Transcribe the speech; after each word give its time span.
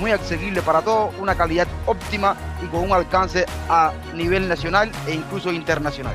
muy 0.00 0.10
accesibles 0.12 0.64
para 0.64 0.80
todos, 0.80 1.14
una 1.20 1.34
calidad 1.34 1.68
óptima 1.86 2.34
y 2.64 2.66
con 2.66 2.80
un 2.80 2.92
alcance 2.92 3.44
a 3.68 3.92
nivel 4.14 4.48
nacional 4.48 4.90
e 5.06 5.14
incluso 5.14 5.52
internacional. 5.52 6.14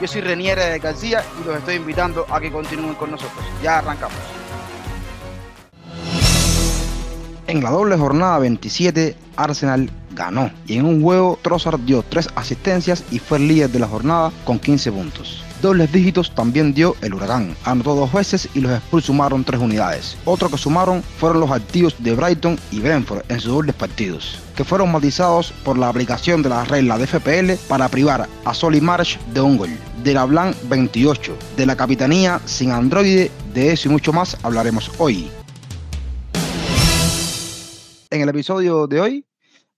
Yo 0.00 0.06
soy 0.06 0.20
Renier 0.20 0.78
García 0.78 1.24
y 1.40 1.46
los 1.46 1.56
estoy 1.56 1.76
invitando 1.76 2.26
a 2.28 2.38
que 2.40 2.52
continúen 2.52 2.94
con 2.94 3.10
nosotros. 3.10 3.44
Ya 3.62 3.78
arrancamos. 3.78 4.18
En 7.46 7.62
la 7.62 7.70
doble 7.70 7.96
jornada 7.96 8.38
27, 8.38 9.16
Arsenal 9.36 9.90
ganó 10.10 10.50
y 10.66 10.76
en 10.76 10.84
un 10.84 11.02
juego 11.02 11.38
Trossard 11.42 11.80
dio 11.80 12.02
tres 12.02 12.28
asistencias 12.34 13.04
y 13.10 13.18
fue 13.18 13.38
el 13.38 13.48
líder 13.48 13.70
de 13.70 13.78
la 13.78 13.88
jornada 13.88 14.30
con 14.44 14.58
15 14.58 14.92
puntos. 14.92 15.42
Dobles 15.62 15.92
dígitos 15.92 16.34
también 16.34 16.74
dio 16.74 16.96
el 17.02 17.14
Huracán. 17.14 17.54
Anotó 17.64 17.94
dos 17.94 18.12
veces 18.12 18.48
y 18.52 18.60
los 18.60 18.72
Spurs 18.72 19.04
sumaron 19.04 19.44
tres 19.44 19.60
unidades. 19.60 20.18
Otro 20.24 20.50
que 20.50 20.58
sumaron 20.58 21.04
fueron 21.04 21.38
los 21.38 21.52
activos 21.52 21.94
de 22.00 22.16
Brighton 22.16 22.58
y 22.72 22.80
Brentford 22.80 23.22
en 23.28 23.38
sus 23.38 23.52
dobles 23.52 23.76
partidos, 23.76 24.40
que 24.56 24.64
fueron 24.64 24.90
matizados 24.90 25.52
por 25.64 25.78
la 25.78 25.88
aplicación 25.88 26.42
de 26.42 26.48
la 26.48 26.64
regla 26.64 26.98
de 26.98 27.06
FPL 27.06 27.52
para 27.68 27.88
privar 27.88 28.28
a 28.44 28.54
Solly 28.54 28.80
Marsh 28.80 29.18
de 29.32 29.40
un 29.40 29.56
gol. 29.56 29.70
De 30.02 30.14
la 30.14 30.24
Blanc 30.24 30.56
28, 30.64 31.36
de 31.56 31.66
la 31.66 31.76
Capitanía 31.76 32.40
sin 32.44 32.72
Android, 32.72 33.30
de 33.54 33.72
eso 33.72 33.88
y 33.88 33.92
mucho 33.92 34.12
más 34.12 34.36
hablaremos 34.42 34.90
hoy. 34.98 35.30
En 38.10 38.20
el 38.20 38.28
episodio 38.28 38.88
de 38.88 39.00
hoy 39.00 39.24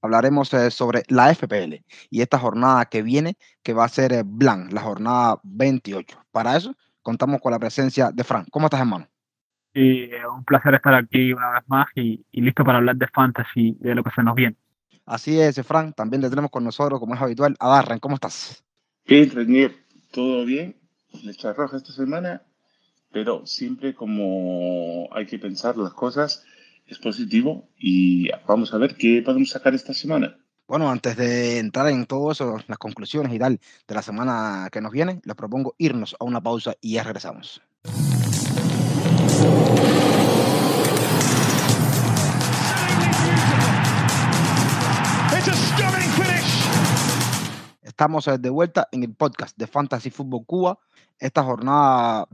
hablaremos 0.04 0.52
eh, 0.52 0.70
sobre 0.70 1.02
la 1.08 1.34
FPL 1.34 1.82
y 2.10 2.20
esta 2.20 2.38
jornada 2.38 2.84
que 2.84 3.02
viene, 3.02 3.38
que 3.62 3.72
va 3.72 3.86
a 3.86 3.88
ser 3.88 4.12
eh, 4.12 4.22
Blanc, 4.24 4.70
la 4.70 4.82
jornada 4.82 5.40
28. 5.44 6.26
Para 6.30 6.56
eso, 6.56 6.74
contamos 7.00 7.40
con 7.40 7.52
la 7.52 7.58
presencia 7.58 8.10
de 8.12 8.22
Fran. 8.22 8.44
¿Cómo 8.50 8.66
estás, 8.66 8.80
hermano? 8.80 9.08
Y 9.72 10.02
eh, 10.02 10.26
un 10.28 10.44
placer 10.44 10.74
estar 10.74 10.94
aquí 10.94 11.32
una 11.32 11.52
vez 11.52 11.62
más 11.68 11.86
y, 11.94 12.22
listo 12.32 12.64
para 12.64 12.78
hablar 12.78 12.96
de 12.96 13.06
fantasy, 13.08 13.78
de 13.80 13.94
lo 13.94 14.04
que 14.04 14.10
se 14.10 14.22
nos 14.22 14.34
viene. 14.34 14.56
Así 15.06 15.40
es, 15.40 15.60
Fran. 15.66 15.94
También 15.94 16.20
le 16.20 16.28
tenemos 16.28 16.50
con 16.50 16.64
nosotros, 16.64 17.00
como 17.00 17.14
es 17.14 17.22
habitual, 17.22 17.56
a 17.58 17.68
Darren. 17.70 17.98
¿Cómo 17.98 18.16
estás? 18.16 18.62
Bien, 19.06 19.30
Renier. 19.30 19.74
Todo 20.12 20.44
bien. 20.44 20.76
Lecha 21.22 21.54
roja 21.54 21.78
esta 21.78 21.92
semana, 21.92 22.42
pero 23.10 23.46
siempre 23.46 23.94
como 23.94 25.08
hay 25.12 25.24
que 25.24 25.38
pensar 25.38 25.78
las 25.78 25.94
cosas 25.94 26.44
es 26.86 26.98
positivo 26.98 27.68
y 27.78 28.28
vamos 28.46 28.74
a 28.74 28.78
ver 28.78 28.96
qué 28.96 29.22
podemos 29.24 29.50
sacar 29.50 29.74
esta 29.74 29.94
semana. 29.94 30.36
Bueno, 30.66 30.90
antes 30.90 31.16
de 31.16 31.58
entrar 31.58 31.88
en 31.88 32.06
todo 32.06 32.32
eso, 32.32 32.56
las 32.66 32.78
conclusiones 32.78 33.32
y 33.34 33.38
tal 33.38 33.60
de 33.86 33.94
la 33.94 34.02
semana 34.02 34.68
que 34.72 34.80
nos 34.80 34.92
viene, 34.92 35.20
les 35.24 35.36
propongo 35.36 35.74
irnos 35.78 36.16
a 36.18 36.24
una 36.24 36.40
pausa 36.40 36.74
y 36.80 36.94
ya 36.94 37.02
regresamos. 37.02 37.60
Estamos 47.82 48.28
de 48.40 48.50
vuelta 48.50 48.88
en 48.90 49.04
el 49.04 49.14
podcast 49.14 49.56
de 49.56 49.66
Fantasy 49.66 50.10
Football 50.10 50.46
Cuba. 50.46 50.78
Esta 51.18 51.44
jornada 51.44 52.26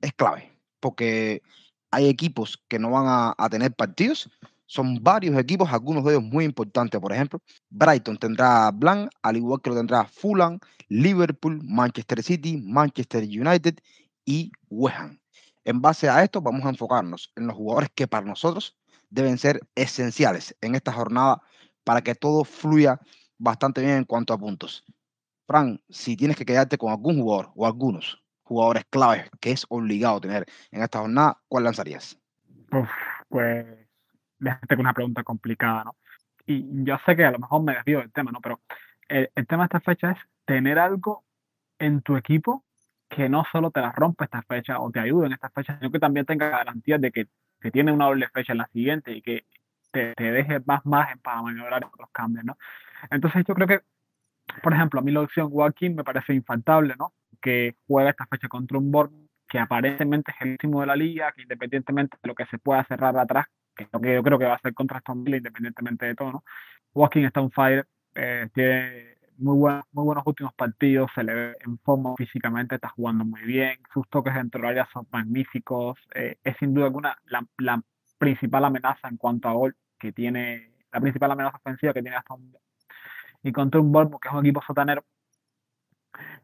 es 0.00 0.12
clave 0.14 0.50
porque 0.80 1.42
hay 1.90 2.08
equipos 2.08 2.62
que 2.68 2.78
no 2.78 2.90
van 2.90 3.34
a, 3.36 3.48
tener 3.48 3.72
partidos. 3.72 4.30
Son 4.66 5.02
varios 5.02 5.38
equipos, 5.38 5.72
algunos 5.72 6.04
de 6.04 6.12
ellos 6.12 6.22
muy 6.22 6.44
importantes. 6.44 7.00
Por 7.00 7.12
ejemplo, 7.12 7.40
Brighton 7.70 8.18
tendrá 8.18 8.70
Blanc, 8.70 9.10
al 9.22 9.36
igual 9.36 9.60
que 9.62 9.70
lo 9.70 9.76
tendrá 9.76 10.04
Fulham, 10.04 10.58
Liverpool, 10.88 11.60
Manchester 11.64 12.22
City, 12.22 12.58
Manchester 12.58 13.22
United 13.24 13.78
y 14.26 14.52
West 14.68 14.98
Ham. 14.98 15.18
En 15.64 15.80
base 15.80 16.08
a 16.08 16.22
esto, 16.22 16.40
vamos 16.40 16.64
a 16.64 16.70
enfocarnos 16.70 17.32
en 17.36 17.46
los 17.46 17.56
jugadores 17.56 17.90
que 17.94 18.06
para 18.06 18.26
nosotros 18.26 18.76
deben 19.10 19.38
ser 19.38 19.60
esenciales 19.74 20.54
en 20.60 20.74
esta 20.74 20.92
jornada 20.92 21.42
para 21.84 22.02
que 22.02 22.14
todo 22.14 22.44
fluya 22.44 23.00
bastante 23.38 23.80
bien 23.80 23.98
en 23.98 24.04
cuanto 24.04 24.34
a 24.34 24.38
puntos. 24.38 24.84
Fran, 25.46 25.80
si 25.88 26.16
tienes 26.16 26.36
que 26.36 26.44
quedarte 26.44 26.76
con 26.76 26.90
algún 26.90 27.20
jugador 27.20 27.50
o 27.54 27.66
algunos 27.66 28.22
jugadores 28.48 28.84
claves 28.90 29.30
que 29.40 29.52
es 29.52 29.66
obligado 29.68 30.20
tener 30.20 30.46
en 30.70 30.82
esta 30.82 31.00
jornada, 31.00 31.38
¿cuál 31.48 31.64
lanzarías? 31.64 32.18
pues 33.28 33.66
déjate 34.38 34.76
con 34.76 34.80
una 34.80 34.92
pregunta 34.92 35.22
complicada, 35.22 35.84
¿no? 35.84 35.96
Y 36.46 36.66
yo 36.84 36.96
sé 37.04 37.16
que 37.16 37.24
a 37.24 37.30
lo 37.30 37.38
mejor 37.38 37.62
me 37.62 37.74
desvío 37.74 37.98
del 37.98 38.12
tema, 38.12 38.30
¿no? 38.32 38.40
Pero 38.40 38.60
el, 39.08 39.30
tema 39.46 39.64
de 39.64 39.76
esta 39.76 39.80
fecha 39.80 40.12
es 40.12 40.18
tener 40.44 40.78
algo 40.78 41.24
en 41.78 42.00
tu 42.02 42.16
equipo 42.16 42.64
que 43.08 43.28
no 43.28 43.44
solo 43.50 43.70
te 43.70 43.80
la 43.80 43.92
rompa 43.92 44.24
esta 44.24 44.42
fecha 44.42 44.80
o 44.80 44.90
te 44.90 45.00
ayude 45.00 45.26
en 45.26 45.32
esta 45.32 45.50
fecha, 45.50 45.78
sino 45.78 45.90
que 45.90 45.98
también 45.98 46.26
tenga 46.26 46.48
garantías 46.48 47.00
de 47.00 47.10
que, 47.10 47.28
que 47.60 47.70
tiene 47.70 47.92
una 47.92 48.06
doble 48.06 48.28
fecha 48.28 48.52
en 48.52 48.58
la 48.58 48.68
siguiente 48.68 49.12
y 49.12 49.22
que 49.22 49.46
te, 49.90 50.14
te 50.14 50.32
deje 50.32 50.60
más 50.66 50.84
margen 50.84 51.18
para 51.20 51.42
maniobrar 51.42 51.82
los 51.98 52.10
cambios, 52.10 52.44
¿no? 52.44 52.58
Entonces 53.10 53.44
yo 53.46 53.54
creo 53.54 53.66
que, 53.66 53.80
por 54.62 54.72
ejemplo, 54.74 55.00
a 55.00 55.02
mí 55.02 55.12
la 55.12 55.20
opción 55.20 55.50
Joaquín 55.50 55.94
me 55.94 56.04
parece 56.04 56.34
infaltable, 56.34 56.94
¿no? 56.98 57.12
Que 57.40 57.76
juega 57.86 58.10
esta 58.10 58.26
fecha 58.26 58.48
contra 58.48 58.78
un 58.78 58.90
Bournemouth 58.90 59.28
que 59.48 59.58
aparentemente 59.58 60.32
es 60.32 60.36
el 60.42 60.52
último 60.52 60.80
de 60.80 60.86
la 60.86 60.96
liga, 60.96 61.32
que 61.32 61.42
independientemente 61.42 62.18
de 62.22 62.28
lo 62.28 62.34
que 62.34 62.46
se 62.46 62.58
pueda 62.58 62.84
cerrar 62.84 63.16
atrás, 63.18 63.46
que 63.74 63.84
es 63.84 63.90
lo 63.92 64.00
que 64.00 64.14
yo 64.14 64.22
creo 64.22 64.38
que 64.38 64.44
va 64.44 64.54
a 64.54 64.60
ser 64.60 64.74
contra 64.74 64.98
Aston 64.98 65.24
Villa, 65.24 65.38
independientemente 65.38 66.06
de 66.06 66.14
todo, 66.14 66.32
¿no? 66.32 66.44
Walking 66.94 67.24
está 67.24 67.40
un 67.40 67.50
fire, 67.50 67.86
eh, 68.14 68.48
tiene 68.52 69.16
muy, 69.38 69.56
muy 69.92 70.04
buenos 70.04 70.24
últimos 70.26 70.52
partidos, 70.54 71.10
se 71.14 71.24
le 71.24 71.34
ve 71.34 71.56
en 71.64 71.78
forma 71.78 72.14
físicamente, 72.16 72.74
está 72.74 72.88
jugando 72.88 73.24
muy 73.24 73.42
bien, 73.42 73.78
sus 73.92 74.08
toques 74.08 74.34
dentro 74.34 74.60
del 74.60 74.70
área 74.70 74.88
son 74.92 75.06
magníficos, 75.10 75.98
eh, 76.14 76.36
es 76.44 76.56
sin 76.58 76.74
duda 76.74 76.86
alguna 76.86 77.16
la, 77.26 77.46
la, 77.58 77.82
principal 78.18 78.64
amenaza 78.64 79.08
en 79.08 79.16
cuanto 79.16 79.48
a 79.48 79.52
gol 79.52 79.76
que 79.96 80.10
tiene, 80.12 80.72
la 80.92 81.00
principal 81.00 81.30
amenaza 81.30 81.56
ofensiva 81.58 81.94
que 81.94 82.02
tiene 82.02 82.16
Aston 82.16 82.42
Villa. 82.42 82.58
Y 83.44 83.52
contra 83.52 83.80
un 83.80 83.92
Bournemouth, 83.92 84.20
que 84.20 84.28
es 84.28 84.34
un 84.34 84.44
equipo 84.44 84.60
sotanero, 84.66 85.04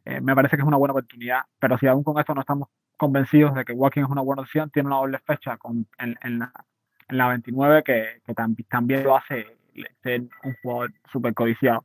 eh, 0.04 0.20
me 0.20 0.34
parece 0.34 0.56
que 0.56 0.62
es 0.62 0.68
una 0.68 0.76
buena 0.76 0.92
oportunidad, 0.92 1.42
pero 1.58 1.78
si 1.78 1.86
aún 1.86 2.02
con 2.04 2.18
esto 2.18 2.34
no 2.34 2.40
estamos 2.40 2.68
convencidos 2.96 3.54
de 3.54 3.64
que 3.64 3.72
Walking 3.72 4.02
es 4.02 4.08
una 4.08 4.22
buena 4.22 4.42
opción, 4.42 4.70
tiene 4.70 4.88
una 4.88 4.96
doble 4.96 5.18
fecha 5.18 5.56
con, 5.56 5.86
en, 5.98 6.16
en, 6.22 6.38
la, 6.38 6.52
en 7.08 7.16
la 7.18 7.28
29 7.28 7.82
que, 7.82 8.22
que 8.24 8.34
también 8.34 9.02
lo 9.02 9.16
hace 9.16 9.56
ser 10.02 10.22
un 10.42 10.56
jugador 10.62 10.92
súper 11.10 11.34
codiciado. 11.34 11.84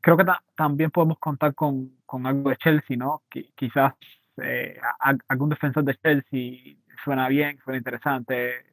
Creo 0.00 0.16
que 0.16 0.24
también 0.56 0.90
podemos 0.90 1.18
contar 1.18 1.54
con, 1.54 1.92
con, 2.04 2.26
algo 2.26 2.50
de 2.50 2.56
Chelsea, 2.56 2.96
¿no? 2.96 3.22
quizás 3.54 3.94
eh, 4.42 4.78
algún 5.28 5.48
defensor 5.48 5.84
de 5.84 5.96
Chelsea 5.96 6.76
suena 7.04 7.28
bien, 7.28 7.58
suena 7.64 7.78
interesante. 7.78 8.66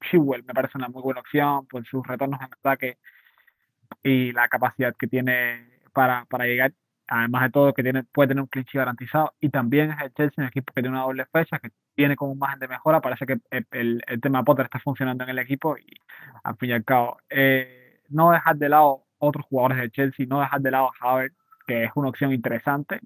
Shewell 0.00 0.44
me 0.44 0.54
parece 0.54 0.76
una 0.76 0.88
muy 0.88 1.02
buena 1.02 1.20
opción 1.20 1.66
por 1.66 1.84
sus 1.86 2.06
retornos 2.06 2.40
en 2.40 2.52
ataque 2.52 2.98
y 4.02 4.32
la 4.32 4.48
capacidad 4.48 4.94
que 4.94 5.06
tiene 5.06 5.80
para, 5.92 6.26
para 6.26 6.44
llegar 6.44 6.72
además 7.06 7.42
de 7.42 7.50
todo 7.50 7.74
que 7.74 7.82
tiene, 7.82 8.04
puede 8.04 8.28
tener 8.28 8.42
un 8.42 8.48
cliché 8.48 8.78
garantizado 8.78 9.34
y 9.40 9.50
también 9.50 9.92
es 9.92 10.00
el 10.02 10.12
Chelsea 10.14 10.42
un 10.42 10.48
equipo 10.48 10.72
que 10.72 10.82
tiene 10.82 10.96
una 10.96 11.04
doble 11.04 11.26
fecha 11.26 11.58
que 11.58 11.70
viene 11.96 12.16
con 12.16 12.30
un 12.30 12.38
margen 12.38 12.60
de 12.60 12.68
mejora 12.68 13.00
parece 13.00 13.26
que 13.26 13.38
el, 13.50 14.02
el, 14.06 14.20
tema 14.20 14.42
Potter 14.44 14.64
está 14.66 14.80
funcionando 14.80 15.24
en 15.24 15.30
el 15.30 15.38
equipo 15.38 15.76
y 15.76 15.86
al 16.42 16.56
fin 16.56 16.70
y 16.70 16.72
al 16.72 16.84
cabo 16.84 17.18
eh, 17.28 18.00
no 18.08 18.30
dejar 18.30 18.56
de 18.56 18.68
lado 18.68 19.04
otros 19.18 19.44
jugadores 19.46 19.78
de 19.78 19.90
Chelsea 19.90 20.26
no 20.26 20.40
dejar 20.40 20.60
de 20.60 20.70
lado 20.70 20.90
a 21.00 21.26
que 21.66 21.84
es 21.84 21.90
una 21.94 22.08
opción 22.08 22.32
interesante. 22.32 23.00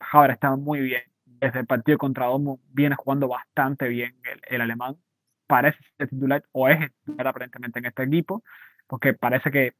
Havertz 0.00 0.34
está 0.34 0.56
muy 0.56 0.80
bien 0.80 1.02
desde 1.24 1.60
el 1.60 1.66
partido 1.66 1.98
contra 1.98 2.26
Dortmund 2.26 2.60
viene 2.68 2.96
jugando 2.96 3.28
bastante 3.28 3.88
bien 3.88 4.16
el, 4.24 4.40
el 4.46 4.60
alemán 4.60 4.96
parece 5.46 5.78
ser 5.98 6.08
titular 6.08 6.44
o 6.52 6.68
es 6.68 6.90
titular 7.04 7.28
aparentemente 7.28 7.78
en 7.78 7.86
este 7.86 8.04
equipo 8.04 8.42
porque 8.86 9.14
parece 9.14 9.50
que 9.50 9.74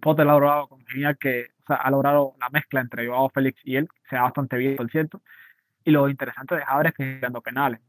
Potter 0.00 0.26
ha 0.26 0.32
logrado 0.32 0.68
congeniar 0.68 1.18
que 1.18 1.48
ha 1.74 1.90
logrado 1.90 2.34
la 2.40 2.48
mezcla 2.50 2.80
entre 2.80 3.06
Joao 3.06 3.30
Félix 3.30 3.60
y 3.64 3.76
él, 3.76 3.88
sea 4.08 4.22
bastante 4.22 4.56
bien, 4.56 4.76
por 4.76 4.90
cierto. 4.90 5.22
Y 5.84 5.90
lo 5.90 6.08
interesante 6.08 6.54
de 6.56 6.64
Javier 6.64 6.86
es 6.88 6.94
que 6.94 7.14
está 7.14 7.40
penales. 7.40 7.80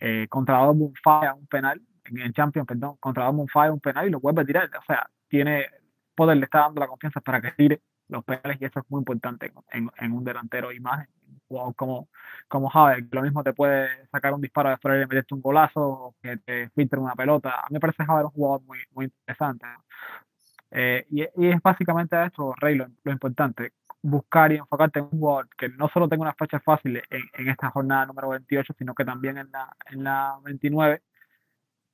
Eh, 0.00 0.26
contra 0.28 0.58
Dortmund 0.58 0.94
falla 1.02 1.34
un 1.34 1.46
penal, 1.46 1.80
en, 2.04 2.32
Champions, 2.32 2.66
perdón, 2.66 2.96
contra 3.00 3.24
Dortmund 3.24 3.50
falla 3.50 3.72
un 3.72 3.80
penal 3.80 4.08
y 4.08 4.10
lo 4.10 4.20
vuelve 4.20 4.42
a 4.42 4.44
tirar. 4.44 4.70
O 4.78 4.84
sea, 4.86 5.10
tiene, 5.28 5.66
Potter 6.14 6.36
le 6.36 6.44
está 6.44 6.60
dando 6.60 6.80
la 6.80 6.88
confianza 6.88 7.20
para 7.20 7.40
que 7.40 7.52
tire 7.52 7.80
los 8.08 8.24
penales 8.24 8.58
y 8.60 8.64
eso 8.64 8.80
es 8.80 8.86
muy 8.88 9.00
importante 9.00 9.52
en, 9.72 9.90
en 9.98 10.12
un 10.12 10.24
delantero 10.24 10.72
imagen 10.72 11.08
como, 11.76 12.08
como 12.48 12.68
Javier, 12.68 13.06
lo 13.10 13.22
mismo 13.22 13.42
te 13.42 13.52
puede 13.52 13.88
sacar 14.10 14.34
un 14.34 14.40
disparo 14.40 14.70
de 14.70 14.76
fuera 14.78 15.02
y 15.02 15.06
meterte 15.06 15.34
un 15.34 15.40
golazo 15.40 16.14
que 16.22 16.36
te 16.38 16.70
filtre 16.70 17.00
una 17.00 17.14
pelota. 17.14 17.60
A 17.60 17.66
mí 17.68 17.74
me 17.74 17.80
parece 17.80 18.04
Javier 18.04 18.26
un 18.26 18.32
jugador 18.32 18.62
muy, 18.66 18.78
muy 18.92 19.06
interesante. 19.06 19.66
Eh, 20.70 21.06
y, 21.10 21.22
es 21.22 21.62
básicamente 21.62 22.16
esto, 22.24 22.54
Rey, 22.56 22.76
lo, 22.76 22.86
importante. 23.10 23.72
buscar 24.02 24.52
y 24.52 24.56
enfocarte 24.56 25.00
en 25.00 25.06
un 25.06 25.18
jugador 25.18 25.48
que 25.56 25.68
no 25.70 25.88
solo 25.88 26.08
tenga 26.08 26.22
una 26.22 26.34
fecha 26.34 26.60
fácil 26.60 26.96
en, 27.10 27.22
en, 27.32 27.48
esta 27.48 27.70
jornada 27.70 28.06
número 28.06 28.28
28, 28.30 28.74
sino 28.78 28.94
que 28.94 29.04
también 29.04 29.38
en 29.38 29.50
la, 29.50 29.74
en 29.90 30.04
la 30.04 30.38
29 30.44 31.02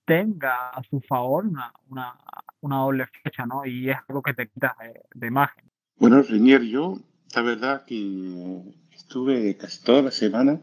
tenga 0.04 0.68
a 0.68 0.82
su 0.82 1.00
favor 1.00 1.46
una, 1.46 1.72
una, 1.88 2.14
una 2.60 2.76
doble 2.76 3.06
fecha, 3.22 3.46
¿no? 3.46 3.64
Y 3.64 3.90
es 3.90 3.96
algo 4.08 4.22
que 4.22 4.34
te 4.34 4.48
quita 4.48 4.76
de, 4.80 5.00
de 5.14 5.26
imagen. 5.26 5.64
Bueno, 5.96 6.22
Renier, 6.22 6.62
yo 6.62 6.98
la 7.34 7.42
verdad 7.42 7.84
que 7.84 8.62
estuve 8.92 9.56
casi 9.56 9.82
toda 9.82 10.02
la 10.02 10.10
semana 10.10 10.60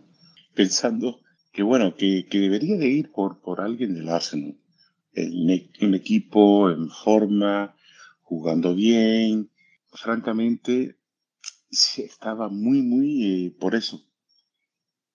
pensando 0.54 1.22
que, 1.52 1.64
bueno, 1.64 1.96
que, 1.96 2.28
que 2.30 2.40
debería 2.40 2.78
de 2.78 2.88
ir 2.88 3.12
por, 3.12 3.42
por 3.42 3.62
alguien 3.62 3.94
del 3.96 4.10
Arsenal. 4.10 4.58
un 5.16 5.94
equipo 5.96 6.70
en 6.70 6.90
forma, 6.90 7.76
jugando 8.32 8.74
bien. 8.74 9.52
Francamente, 9.92 10.98
estaba 11.70 12.48
muy, 12.48 12.82
muy 12.82 13.08
eh, 13.26 13.52
por 13.60 13.76
eso. 13.76 14.08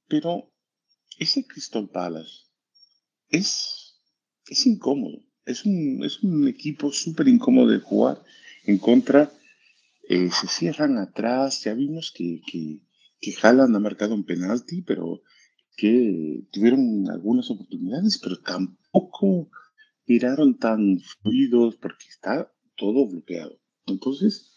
Pero 0.06 0.52
ese 1.18 1.46
Crystal 1.46 1.88
Palace 1.88 2.44
es, 3.30 4.02
es 4.50 4.66
incómodo. 4.66 5.24
Es 5.46 5.64
un, 5.64 6.04
es 6.04 6.22
un 6.22 6.46
equipo 6.46 6.92
súper 6.92 7.28
incómodo 7.28 7.68
de 7.68 7.78
jugar 7.78 8.22
en 8.64 8.76
contra. 8.76 9.32
Eh, 10.10 10.28
se 10.30 10.46
cierran 10.46 10.98
atrás. 10.98 11.64
Ya 11.64 11.72
vimos 11.72 12.12
que, 12.14 12.42
que, 12.46 12.82
que 13.18 13.34
ha 13.42 13.52
marcado 13.54 14.14
un 14.14 14.26
penalti, 14.26 14.82
pero 14.82 15.22
que 15.74 16.44
tuvieron 16.52 17.08
algunas 17.10 17.50
oportunidades, 17.50 18.18
pero 18.22 18.38
tampoco 18.40 19.48
miraron 20.06 20.58
tan 20.58 21.00
fluidos 21.00 21.76
porque 21.76 22.08
está 22.10 22.52
todo 22.76 23.08
bloqueado. 23.08 23.58
Entonces, 23.86 24.54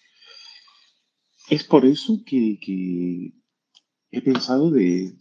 es 1.49 1.63
por 1.63 1.85
eso 1.85 2.21
que, 2.25 3.33
he 4.11 4.21
pensado 4.21 4.71
de, 4.71 5.15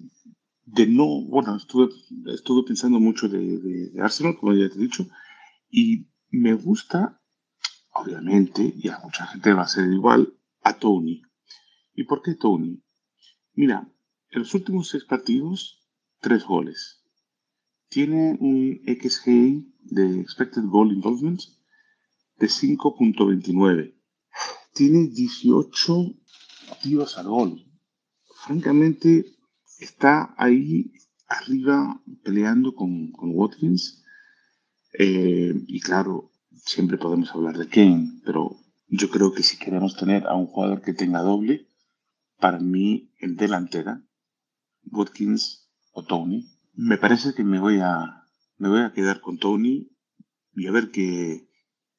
de, 0.64 0.86
no, 0.86 1.22
bueno, 1.26 1.56
estuve, 1.56 1.88
estuve 2.32 2.66
pensando 2.66 3.00
mucho 3.00 3.28
de, 3.28 3.58
de, 3.58 4.00
Arsenal, 4.00 4.36
como 4.36 4.54
ya 4.54 4.68
te 4.68 4.76
he 4.76 4.82
dicho, 4.82 5.06
y 5.70 6.08
me 6.30 6.54
gusta, 6.54 7.20
obviamente, 7.92 8.74
y 8.76 8.88
a 8.88 8.98
mucha 8.98 9.26
gente 9.26 9.52
va 9.52 9.62
a 9.62 9.68
ser 9.68 9.90
igual, 9.92 10.34
a 10.62 10.78
Tony. 10.78 11.22
¿Y 11.94 12.04
por 12.04 12.22
qué 12.22 12.34
Tony? 12.34 12.82
Mira, 13.54 13.90
en 14.30 14.40
los 14.40 14.54
últimos 14.54 14.88
seis 14.88 15.04
partidos, 15.04 15.88
tres 16.20 16.44
goles. 16.44 17.02
Tiene 17.88 18.36
un 18.38 18.82
XG 18.84 19.64
de 19.80 20.20
Expected 20.20 20.64
Goal 20.64 20.92
Involvement 20.92 21.40
de 22.38 22.46
5.29. 22.46 23.94
Tiene 24.73 25.08
18 25.08 26.14
tiros 26.82 27.19
al 27.19 27.29
gol. 27.29 27.64
Francamente, 28.44 29.25
está 29.79 30.35
ahí 30.38 30.93
arriba 31.26 32.00
peleando 32.23 32.75
con, 32.75 33.12
con 33.12 33.31
Watkins. 33.35 34.05
Eh, 34.99 35.55
y 35.67 35.81
claro, 35.81 36.32
siempre 36.64 36.99
podemos 36.99 37.31
hablar 37.35 37.58
de 37.58 37.69
Kane, 37.69 38.20
pero 38.25 38.56
yo 38.88 39.11
creo 39.11 39.32
que 39.32 39.43
si 39.43 39.58
queremos 39.58 39.96
tener 39.96 40.26
a 40.26 40.35
un 40.35 40.46
jugador 40.46 40.82
que 40.82 40.94
tenga 40.94 41.20
doble, 41.20 41.69
para 42.38 42.58
mí 42.58 43.12
en 43.19 43.37
delantera, 43.37 44.02
Watkins 44.90 45.69
o 45.93 46.05
Tony, 46.05 46.46
me 46.75 46.96
parece 46.96 47.35
que 47.35 47.44
me 47.44 47.58
voy 47.58 47.81
a, 47.81 48.25
me 48.56 48.69
voy 48.69 48.81
a 48.81 48.93
quedar 48.93 49.20
con 49.20 49.38
Tony 49.38 49.90
y 50.55 50.67
a 50.67 50.73
ver 50.73 50.90
qué, 50.90 51.47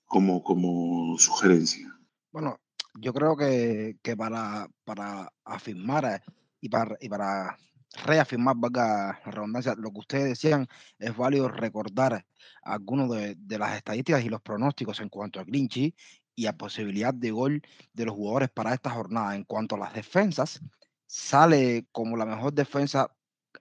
como, 0.10 0.44
como 0.44 1.18
sugerencia. 1.20 1.88
Bueno, 2.32 2.60
yo 2.96 3.14
creo 3.14 3.38
que, 3.38 3.98
que 4.02 4.18
para, 4.18 4.68
para 4.84 5.32
afirmar 5.46 6.04
eh, 6.06 6.22
y 6.60 6.68
para, 6.68 6.98
y 7.00 7.08
para 7.08 7.56
reafirmar, 8.04 8.56
valga 8.58 9.20
la 9.24 9.32
redundancia, 9.32 9.76
lo 9.78 9.92
que 9.92 10.00
ustedes 10.00 10.26
decían, 10.26 10.68
es 10.98 11.16
válido 11.16 11.48
recordar 11.48 12.26
algunos 12.64 13.12
de, 13.12 13.36
de 13.36 13.60
las 13.60 13.78
estadísticas 13.78 14.26
y 14.26 14.30
los 14.30 14.42
pronósticos 14.42 15.00
en 15.00 15.10
cuanto 15.10 15.40
a 15.40 15.44
Grinchy 15.44 15.96
y 16.36 16.48
a 16.48 16.58
posibilidad 16.58 17.14
de 17.14 17.30
gol 17.30 17.62
de 17.94 18.06
los 18.06 18.16
jugadores 18.16 18.50
para 18.50 18.74
esta 18.74 18.90
jornada. 18.90 19.36
En 19.36 19.44
cuanto 19.44 19.76
a 19.76 19.80
las 19.80 19.94
defensas, 19.94 20.60
sale 21.06 21.86
como 21.92 22.18
la 22.18 22.26
mejor 22.26 22.54
defensa 22.54 23.16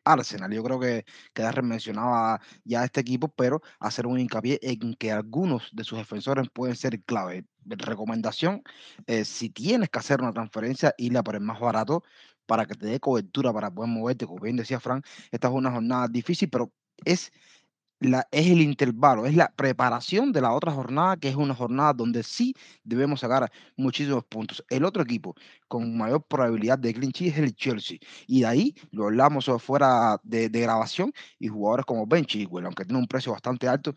Arsenal. 0.05 0.53
Yo 0.53 0.63
creo 0.63 0.81
que, 0.81 1.05
que 1.33 1.43
Darren 1.43 1.67
mencionaba 1.67 2.41
ya 2.65 2.85
este 2.85 3.01
equipo, 3.01 3.29
pero 3.29 3.63
hacer 3.81 4.07
un 4.07 4.19
hincapié 4.19 4.59
en 4.63 4.95
que 4.95 5.13
algunos 5.13 5.71
de 5.73 5.85
sus 5.85 5.99
defensores 5.99 6.49
pueden 6.51 6.77
ser 6.77 7.03
clave. 7.03 7.45
Recomendación, 7.65 8.63
eh, 9.07 9.25
si 9.25 9.51
tienes 9.51 9.91
que 9.91 9.99
hacer 9.99 10.21
una 10.21 10.33
transferencia, 10.33 10.95
irle 10.99 11.19
a 11.19 11.23
por 11.23 11.35
el 11.35 11.43
más 11.43 11.61
barato 11.61 12.03
para 12.47 12.65
que 12.67 12.75
te 12.75 12.87
dé 12.87 13.01
cobertura 13.01 13.53
para 13.53 13.71
poder 13.71 13.91
moverte. 13.91 14.27
Como 14.27 14.41
bien 14.41 14.57
decía 14.57 14.81
Frank, 14.81 15.05
esta 15.31 15.49
es 15.49 15.55
una 15.55 15.71
jornada 15.71 16.09
difícil, 16.09 16.49
pero 16.49 16.73
es 17.05 17.31
es 18.01 18.47
el 18.47 18.61
intervalo, 18.61 19.27
es 19.27 19.35
la 19.35 19.51
preparación 19.55 20.33
de 20.33 20.41
la 20.41 20.53
otra 20.53 20.73
jornada, 20.73 21.17
que 21.17 21.29
es 21.29 21.37
una 21.37 21.55
jornada 21.55 21.93
donde 21.93 22.23
sí 22.23 22.55
debemos 22.85 23.21
sacar 23.21 23.51
muchísimos 23.77 24.25
puntos. 24.25 24.65
El 24.71 24.85
otro 24.85 25.03
equipo 25.03 25.35
con 25.67 25.97
mayor 25.97 26.23
probabilidad 26.25 26.79
de 26.79 26.93
sheet 26.93 27.33
es 27.33 27.39
el 27.39 27.55
Chelsea. 27.55 27.99
Y 28.27 28.41
de 28.41 28.47
ahí 28.47 28.75
lo 28.91 29.05
hablamos 29.05 29.51
fuera 29.61 30.21
de, 30.23 30.49
grabación 30.49 31.13
y 31.39 31.49
jugadores 31.49 31.87
como 31.87 32.07
Ben 32.07 32.25
Chilwell, 32.25 32.67
aunque 32.67 32.85
tiene 32.85 32.99
un 32.99 33.07
precio 33.07 33.33
bastante 33.33 33.69
alto 33.69 33.95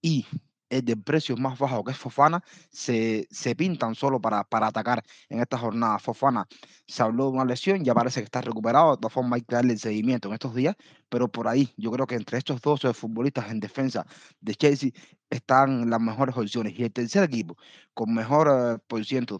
y 0.00 0.26
el 0.70 0.84
de 0.84 0.96
precio 0.96 1.36
más 1.36 1.58
bajo 1.58 1.84
que 1.84 1.92
es 1.92 1.98
Fofana, 1.98 2.42
se, 2.70 3.26
se 3.30 3.54
pintan 3.56 3.94
solo 3.94 4.20
para, 4.20 4.44
para 4.44 4.68
atacar 4.68 5.02
en 5.28 5.40
esta 5.40 5.58
jornada. 5.58 5.98
Fofana 5.98 6.46
se 6.86 7.02
habló 7.02 7.24
de 7.24 7.30
una 7.30 7.44
lesión, 7.44 7.84
ya 7.84 7.94
parece 7.94 8.20
que 8.20 8.24
está 8.24 8.40
recuperado, 8.40 8.92
de 8.92 8.96
todas 8.98 9.12
formas 9.12 9.38
hay 9.38 9.42
que 9.42 9.54
darle 9.54 9.76
seguimiento 9.78 10.28
en 10.28 10.34
estos 10.34 10.54
días, 10.54 10.76
pero 11.08 11.28
por 11.28 11.48
ahí 11.48 11.72
yo 11.76 11.90
creo 11.90 12.06
que 12.06 12.14
entre 12.14 12.38
estos 12.38 12.60
dos 12.60 12.80
futbolistas 12.96 13.50
en 13.50 13.60
defensa 13.60 14.06
de 14.40 14.54
Chelsea 14.54 14.90
están 15.30 15.90
las 15.90 16.00
mejores 16.00 16.36
opciones. 16.36 16.78
Y 16.78 16.84
el 16.84 16.92
tercer 16.92 17.24
equipo 17.24 17.56
con 17.94 18.14
mejor 18.14 18.48
uh, 18.48 18.78
por 18.86 19.04
ciento 19.04 19.38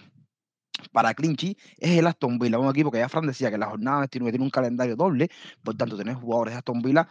para 0.92 1.14
Clinchy 1.14 1.56
es 1.78 1.98
el 1.98 2.06
Aston 2.06 2.38
Villa, 2.38 2.58
un 2.58 2.70
equipo 2.70 2.90
que 2.90 2.98
ya 2.98 3.08
Fran 3.08 3.26
decía 3.26 3.50
que 3.50 3.58
la 3.58 3.66
jornada 3.66 4.06
tiene 4.06 4.30
un 4.38 4.50
calendario 4.50 4.96
doble, 4.96 5.28
por 5.62 5.76
tanto 5.76 5.96
tener 5.96 6.14
jugadores 6.14 6.54
de 6.54 6.58
Aston 6.58 6.80
Villa 6.82 7.08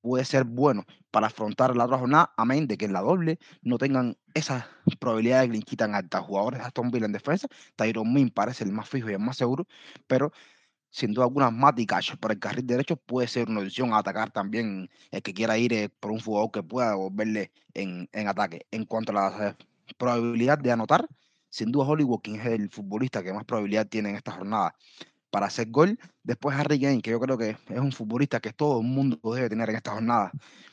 puede 0.00 0.24
ser 0.24 0.44
bueno 0.44 0.84
para 1.10 1.26
afrontar 1.28 1.76
la 1.76 1.84
otra 1.84 1.98
jornada, 1.98 2.32
amén 2.36 2.66
de 2.66 2.76
que 2.76 2.84
en 2.86 2.92
la 2.92 3.00
doble 3.00 3.38
no 3.62 3.78
tengan 3.78 4.16
esa 4.34 4.68
probabilidad 4.98 5.42
de 5.42 5.48
clinch 5.48 5.76
tan 5.76 5.94
alta. 5.94 6.20
Jugadores 6.20 6.60
Aston 6.60 6.90
Villa 6.90 7.06
en 7.06 7.12
defensa, 7.12 7.48
Tyron 7.76 8.12
Min 8.12 8.30
parece 8.30 8.64
el 8.64 8.72
más 8.72 8.88
fijo 8.88 9.10
y 9.10 9.14
el 9.14 9.18
más 9.18 9.36
seguro, 9.36 9.66
pero 10.06 10.32
sin 10.90 11.12
duda 11.12 11.24
alguna 11.24 11.50
Mati 11.50 11.86
por 12.20 12.32
el 12.32 12.38
carril 12.38 12.66
derecho 12.66 12.96
puede 12.96 13.28
ser 13.28 13.48
una 13.48 13.60
opción 13.60 13.92
a 13.92 13.98
atacar 13.98 14.30
también 14.30 14.90
el 15.10 15.22
que 15.22 15.32
quiera 15.32 15.56
ir 15.56 15.72
eh, 15.72 15.88
por 15.88 16.10
un 16.10 16.20
jugador 16.20 16.50
que 16.50 16.62
pueda 16.62 16.94
volverle 16.96 17.52
en, 17.74 18.08
en 18.12 18.28
ataque. 18.28 18.66
En 18.70 18.84
cuanto 18.86 19.12
a 19.12 19.14
la 19.14 19.48
eh, 19.50 19.54
probabilidad 19.96 20.58
de 20.58 20.72
anotar, 20.72 21.06
sin 21.48 21.70
duda 21.70 21.86
Hollywood, 21.86 22.20
quien 22.22 22.40
es 22.40 22.46
el 22.46 22.70
futbolista 22.70 23.22
que 23.22 23.32
más 23.32 23.44
probabilidad 23.44 23.86
tiene 23.86 24.10
en 24.10 24.16
esta 24.16 24.32
jornada 24.32 24.74
para 25.30 25.46
hacer 25.46 25.70
gol. 25.70 25.98
Después 26.22 26.56
Harry 26.56 26.80
Kane, 26.80 27.00
que 27.00 27.10
yo 27.10 27.20
creo 27.20 27.38
que 27.38 27.50
es 27.50 27.78
un 27.78 27.92
futbolista 27.92 28.40
que 28.40 28.52
todo 28.52 28.80
el 28.80 28.86
mundo 28.86 29.18
debe 29.34 29.48
tener 29.48 29.70
en 29.70 29.76
esta 29.76 29.92
jornada. 29.92 30.32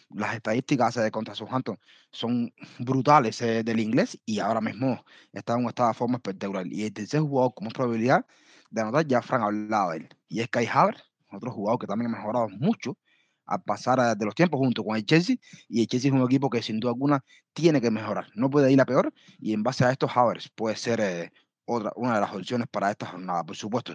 Las 0.10 0.36
estadísticas 0.36 0.96
de 0.96 1.12
contra 1.12 1.36
Southampton 1.36 1.78
son 2.12 2.54
brutales 2.80 3.42
eh, 3.42 3.64
del 3.64 3.80
inglés 3.80 4.20
y 4.26 4.40
ahora 4.40 4.62
mismo 4.62 5.04
está 5.34 5.54
en 5.54 5.64
un 5.64 5.70
estado 5.70 5.90
de 5.90 5.96
forma 5.96 6.16
espectacular. 6.16 6.66
Y 6.68 6.86
el 6.86 6.94
tercer 6.94 7.22
jugador 7.22 7.54
con 7.54 7.66
más 7.66 7.74
probabilidad 7.74 8.26
de 8.70 8.82
anotar, 8.82 9.06
ya 9.08 9.22
Frank 9.22 9.44
hablado 9.44 9.92
de 9.92 9.98
él. 9.98 10.10
Y 10.30 10.42
es 10.42 10.50
Kai 10.50 10.66
Havertz, 10.66 11.04
otro 11.32 11.52
jugador 11.52 11.80
que 11.80 11.88
también 11.88 12.14
ha 12.14 12.18
mejorado 12.18 12.50
mucho 12.50 12.98
a 13.46 13.58
pasar 13.58 14.18
de 14.18 14.26
los 14.26 14.36
tiempos 14.36 14.60
junto 14.60 14.84
con 14.84 14.96
el 14.96 15.06
Chelsea. 15.06 15.38
Y 15.70 15.82
el 15.82 15.88
Chelsea 15.88 16.10
es 16.10 16.16
un 16.16 16.24
equipo 16.24 16.50
que 16.50 16.62
sin 16.62 16.80
duda 16.80 16.92
alguna 16.92 17.24
tiene 17.54 17.82
que 17.82 17.92
mejorar. 17.92 18.28
No 18.36 18.50
puede 18.50 18.72
ir 18.72 18.80
a 18.82 18.86
peor. 18.86 19.14
Y 19.40 19.54
en 19.54 19.64
base 19.64 19.86
a 19.86 19.92
estos, 19.92 20.16
Havertz 20.16 20.50
puede 20.56 20.76
ser 20.76 21.00
eh, 21.02 21.32
otra, 21.66 21.92
una 21.96 22.16
de 22.16 22.22
las 22.22 22.34
opciones 22.34 22.68
para 22.70 22.92
esta 22.92 23.06
jornada. 23.08 23.44
Por 23.44 23.56
supuesto, 23.56 23.94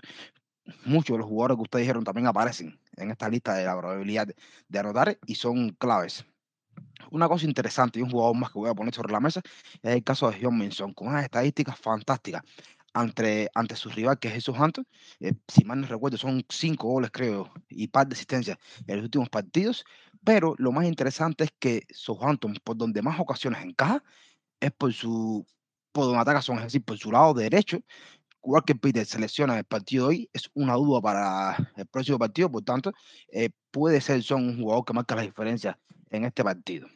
muchos 0.85 1.15
de 1.15 1.19
los 1.19 1.27
jugadores 1.27 1.57
que 1.57 1.63
ustedes 1.63 1.83
dijeron 1.85 2.05
también 2.05 2.27
aparecen 2.27 2.79
en 2.97 3.11
esta 3.11 3.29
lista 3.29 3.55
de 3.55 3.65
la 3.65 3.77
probabilidad 3.77 4.29
de, 4.69 4.79
anotar 4.79 5.19
y 5.27 5.35
son 5.35 5.71
claves. 5.71 6.25
Una 7.11 7.29
cosa 7.29 7.45
interesante 7.47 7.99
y 7.99 8.03
un 8.03 8.11
jugador 8.11 8.37
más 8.37 8.51
que 8.51 8.59
voy 8.59 8.71
a 8.71 8.75
poner 8.75 8.95
sobre 8.95 9.13
la 9.13 9.21
mesa 9.21 9.43
es 9.83 9.95
el 9.95 10.05
caso 10.05 10.31
de 10.31 10.39
John 10.41 10.57
Minson, 10.57 10.95
con 10.95 11.09
unas 11.09 11.25
estadísticas 11.25 11.79
fantásticas 11.79 12.43
ante, 12.95 13.51
ante 13.55 13.77
su 13.77 13.91
rival 13.91 14.19
que 14.19 14.29
es 14.29 14.35
Jesús 14.35 14.57
Hunter. 14.59 14.85
Eh, 15.21 15.35
si 15.49 15.65
mal 15.65 15.81
no 15.81 15.87
recuerdo, 15.87 16.17
son 16.17 16.45
cinco 16.49 16.89
goles, 16.89 17.11
creo, 17.13 17.53
y 17.69 17.89
par 17.89 18.07
de 18.07 18.15
asistencias 18.15 18.59
en 18.87 18.97
los 18.97 19.05
últimos 19.05 19.29
partidos. 19.29 19.85
Pero 20.25 20.55
lo 20.59 20.73
más 20.73 20.87
interesante 20.87 21.45
es 21.45 21.51
que 21.59 21.85
Southampton, 21.91 22.55
por 22.65 22.77
donde 22.77 23.03
más 23.03 23.19
ocasiones 23.21 23.63
encaja, 23.63 24.03
es 24.61 24.73
por 24.73 24.93
su 24.93 25.47
por 25.93 26.07
donde 26.07 26.21
ataca 26.21 26.41
son, 26.41 26.57
es 26.59 26.65
decir, 26.65 26.83
por 26.83 26.97
su 26.99 27.13
lado 27.13 27.35
derecho, 27.35 27.79
Walker 28.43 28.79
Peter 28.79 29.07
selecciona 29.07 29.59
el 29.59 29.65
partido 29.65 30.09
hoy 30.09 30.29
es 30.33 30.51
una 30.55 30.75
duda 30.75 31.01
para 31.01 31.73
el 31.77 31.87
próximo 31.87 32.19
partido, 32.19 32.51
por 32.51 32.63
tanto, 32.63 32.93
eh, 33.29 33.51
puede 33.71 34.01
ser 34.01 34.23
son 34.23 34.45
un 34.45 34.61
jugador 34.61 34.85
que 34.85 34.93
marca 34.93 35.15
la 35.15 35.23
diferencia 35.23 35.79
en 36.11 36.25
este 36.25 36.45
partido. 36.45 36.89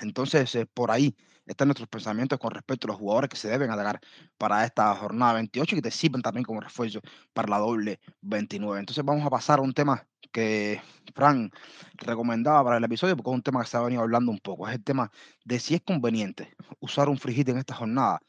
Entonces, 0.00 0.54
eh, 0.54 0.66
por 0.66 0.90
ahí 0.90 1.16
están 1.46 1.68
nuestros 1.68 1.88
pensamientos 1.88 2.38
con 2.38 2.52
respecto 2.52 2.86
a 2.86 2.90
los 2.90 2.98
jugadores 2.98 3.28
que 3.28 3.36
se 3.36 3.48
deben 3.48 3.70
agregar 3.70 4.00
para 4.38 4.64
esta 4.64 4.94
jornada 4.94 5.34
28 5.34 5.74
y 5.74 5.78
que 5.78 5.82
te 5.82 5.90
sirven 5.90 6.22
también 6.22 6.44
como 6.44 6.60
refuerzo 6.60 7.00
para 7.32 7.48
la 7.48 7.58
doble 7.58 8.00
29. 8.20 8.78
Entonces 8.78 9.04
vamos 9.04 9.26
a 9.26 9.30
pasar 9.30 9.58
a 9.58 9.62
un 9.62 9.72
tema 9.72 10.06
que 10.32 10.80
Fran 11.14 11.50
recomendaba 11.94 12.62
para 12.62 12.76
el 12.76 12.84
episodio 12.84 13.16
porque 13.16 13.30
es 13.30 13.34
un 13.34 13.42
tema 13.42 13.62
que 13.62 13.68
se 13.68 13.76
ha 13.76 13.80
venido 13.80 14.02
hablando 14.02 14.30
un 14.30 14.38
poco. 14.38 14.68
Es 14.68 14.74
el 14.74 14.84
tema 14.84 15.10
de 15.44 15.58
si 15.58 15.74
es 15.74 15.82
conveniente 15.82 16.54
usar 16.78 17.08
un 17.08 17.18
free 17.18 17.44
en 17.46 17.58
esta 17.58 17.74
jornada. 17.74 18.20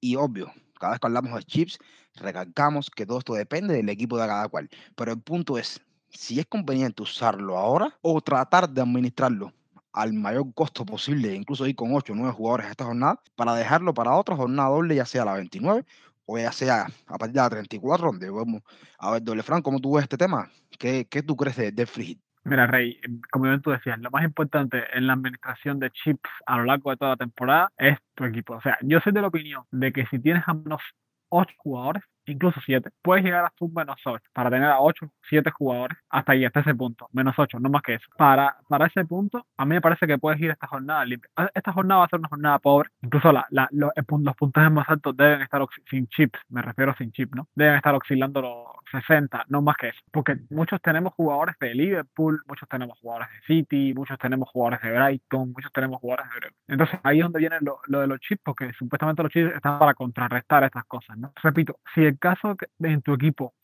Y 0.00 0.14
obvio, 0.14 0.52
cada 0.78 0.92
vez 0.92 1.00
que 1.00 1.06
hablamos 1.06 1.34
de 1.34 1.44
chips, 1.44 1.78
recalcamos 2.14 2.90
que 2.90 3.06
todo 3.06 3.18
esto 3.18 3.34
depende 3.34 3.74
del 3.74 3.88
equipo 3.88 4.18
de 4.18 4.26
cada 4.26 4.48
cual. 4.48 4.68
Pero 4.96 5.12
el 5.12 5.20
punto 5.20 5.58
es, 5.58 5.80
si 6.10 6.40
es 6.40 6.46
conveniente 6.46 7.02
usarlo 7.02 7.58
ahora 7.58 7.96
o 8.02 8.20
tratar 8.20 8.68
de 8.68 8.80
administrarlo 8.80 9.52
al 9.92 10.12
mayor 10.12 10.52
costo 10.54 10.84
posible, 10.84 11.34
incluso 11.34 11.66
ir 11.66 11.74
con 11.74 11.94
8 11.94 12.12
o 12.12 12.16
9 12.16 12.32
jugadores 12.32 12.70
esta 12.70 12.84
jornada, 12.84 13.20
para 13.36 13.54
dejarlo 13.54 13.94
para 13.94 14.14
otra 14.14 14.36
jornada 14.36 14.68
doble, 14.68 14.94
ya 14.94 15.06
sea 15.06 15.24
la 15.24 15.34
29 15.34 15.84
o 16.26 16.38
ya 16.38 16.52
sea 16.52 16.86
a 17.06 17.18
partir 17.18 17.34
de 17.34 17.40
la 17.40 17.50
34, 17.50 18.06
donde 18.06 18.30
vamos 18.30 18.62
a 18.98 19.12
ver, 19.12 19.22
doble 19.22 19.42
Fran, 19.42 19.62
¿cómo 19.62 19.80
tú 19.80 19.94
ves 19.94 20.04
este 20.04 20.18
tema? 20.18 20.50
¿Qué, 20.78 21.06
qué 21.08 21.22
tú 21.22 21.36
crees 21.36 21.56
de, 21.56 21.72
de 21.72 21.86
Free 21.86 22.20
Mira, 22.48 22.66
Rey, 22.66 22.98
como 23.30 23.44
bien 23.44 23.60
tú 23.60 23.70
decías, 23.70 23.98
lo 23.98 24.10
más 24.10 24.24
importante 24.24 24.84
en 24.96 25.06
la 25.06 25.12
administración 25.12 25.78
de 25.78 25.90
chips 25.90 26.30
a 26.46 26.56
lo 26.56 26.64
largo 26.64 26.90
de 26.90 26.96
toda 26.96 27.10
la 27.10 27.16
temporada 27.18 27.70
es 27.76 27.98
tu 28.14 28.24
equipo. 28.24 28.54
O 28.54 28.60
sea, 28.62 28.78
yo 28.80 29.00
soy 29.00 29.12
de 29.12 29.20
la 29.20 29.28
opinión 29.28 29.64
de 29.70 29.92
que 29.92 30.06
si 30.06 30.18
tienes 30.18 30.44
a 30.46 30.54
menos 30.54 30.80
8 31.28 31.54
jugadores, 31.58 32.04
incluso 32.32 32.60
7. 32.64 32.90
Puedes 33.02 33.24
llegar 33.24 33.44
hasta 33.44 33.64
un 33.64 33.74
menos 33.74 33.96
8 34.04 34.22
para 34.32 34.50
tener 34.50 34.68
a 34.68 34.80
8, 34.80 35.10
7 35.28 35.50
jugadores 35.50 35.98
hasta 36.08 36.32
ahí, 36.32 36.44
hasta 36.44 36.60
ese 36.60 36.74
punto. 36.74 37.08
Menos 37.12 37.34
8, 37.38 37.58
no 37.60 37.68
más 37.68 37.82
que 37.82 37.94
eso. 37.94 38.06
Para, 38.16 38.56
para 38.68 38.86
ese 38.86 39.04
punto, 39.04 39.46
a 39.56 39.64
mí 39.64 39.74
me 39.74 39.80
parece 39.80 40.06
que 40.06 40.18
puedes 40.18 40.40
ir 40.40 40.50
a 40.50 40.54
esta 40.54 40.66
jornada 40.66 41.04
limpia. 41.04 41.30
Ah, 41.36 41.50
esta 41.54 41.72
jornada 41.72 42.00
va 42.00 42.04
a 42.06 42.08
ser 42.08 42.18
una 42.18 42.28
jornada 42.28 42.58
pobre. 42.58 42.90
Incluso 43.02 43.32
la, 43.32 43.46
la, 43.50 43.68
los, 43.72 43.90
los, 43.94 44.36
puntajes 44.36 44.72
más 44.72 44.88
altos 44.88 45.16
deben 45.16 45.42
estar 45.42 45.64
sin 45.90 46.06
chips. 46.08 46.38
Me 46.48 46.62
refiero 46.62 46.94
sin 46.96 47.12
chip, 47.12 47.34
¿no? 47.34 47.48
Deben 47.54 47.76
estar 47.76 47.94
oscilando 47.94 48.40
los 48.40 48.78
60, 48.90 49.46
no 49.48 49.62
más 49.62 49.76
que 49.76 49.88
eso. 49.88 50.00
Porque 50.10 50.36
muchos 50.50 50.80
tenemos 50.80 51.12
jugadores 51.14 51.56
de 51.60 51.74
Liverpool, 51.74 52.42
muchos 52.46 52.68
tenemos 52.68 52.98
jugadores 52.98 53.28
de 53.30 53.46
City, 53.46 53.94
muchos 53.94 54.18
tenemos 54.18 54.48
jugadores 54.48 54.80
de 54.82 54.90
Brighton, 54.90 55.52
muchos 55.52 55.72
tenemos 55.72 56.00
jugadores 56.00 56.26
de 56.40 56.72
Entonces 56.72 56.98
ahí 57.02 57.18
es 57.18 57.24
donde 57.24 57.38
viene 57.40 57.56
lo, 57.60 57.80
lo 57.86 58.00
de 58.00 58.06
los 58.06 58.20
chips, 58.20 58.42
porque 58.44 58.72
supuestamente 58.78 59.22
los 59.22 59.32
chips 59.32 59.54
están 59.54 59.78
para 59.78 59.94
contrarrestar 59.94 60.64
estas 60.64 60.84
cosas, 60.84 61.16
¿no? 61.16 61.32
Repito, 61.42 61.78
si 61.94 62.04
el 62.04 62.17
caso 62.18 62.56
de 62.78 62.92
en 62.92 63.02
tu 63.02 63.14
equipo 63.14 63.54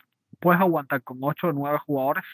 puedes 0.40 0.61
aguantar 0.61 1.02
con 1.02 1.18
8 1.20 1.49
o 1.49 1.52
9 1.52 1.78
jugadores, 1.87 2.25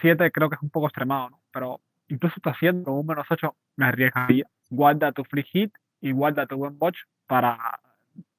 7 0.00 0.30
creo 0.30 0.48
que 0.48 0.56
es 0.56 0.62
un 0.62 0.70
poco 0.70 0.86
extremado, 0.86 1.30
¿no? 1.30 1.40
Pero 1.52 1.80
incluso 2.08 2.34
está 2.36 2.50
haciendo 2.50 2.92
un 2.92 3.06
menos 3.06 3.26
8 3.30 3.54
me 3.76 3.86
arriesgaría. 3.86 4.46
Guarda 4.70 5.12
tu 5.12 5.24
free 5.24 5.44
hit 5.44 5.74
y 6.00 6.12
guarda 6.12 6.46
tu 6.46 6.56
buen 6.56 6.76
watch 6.78 6.98
para 7.26 7.80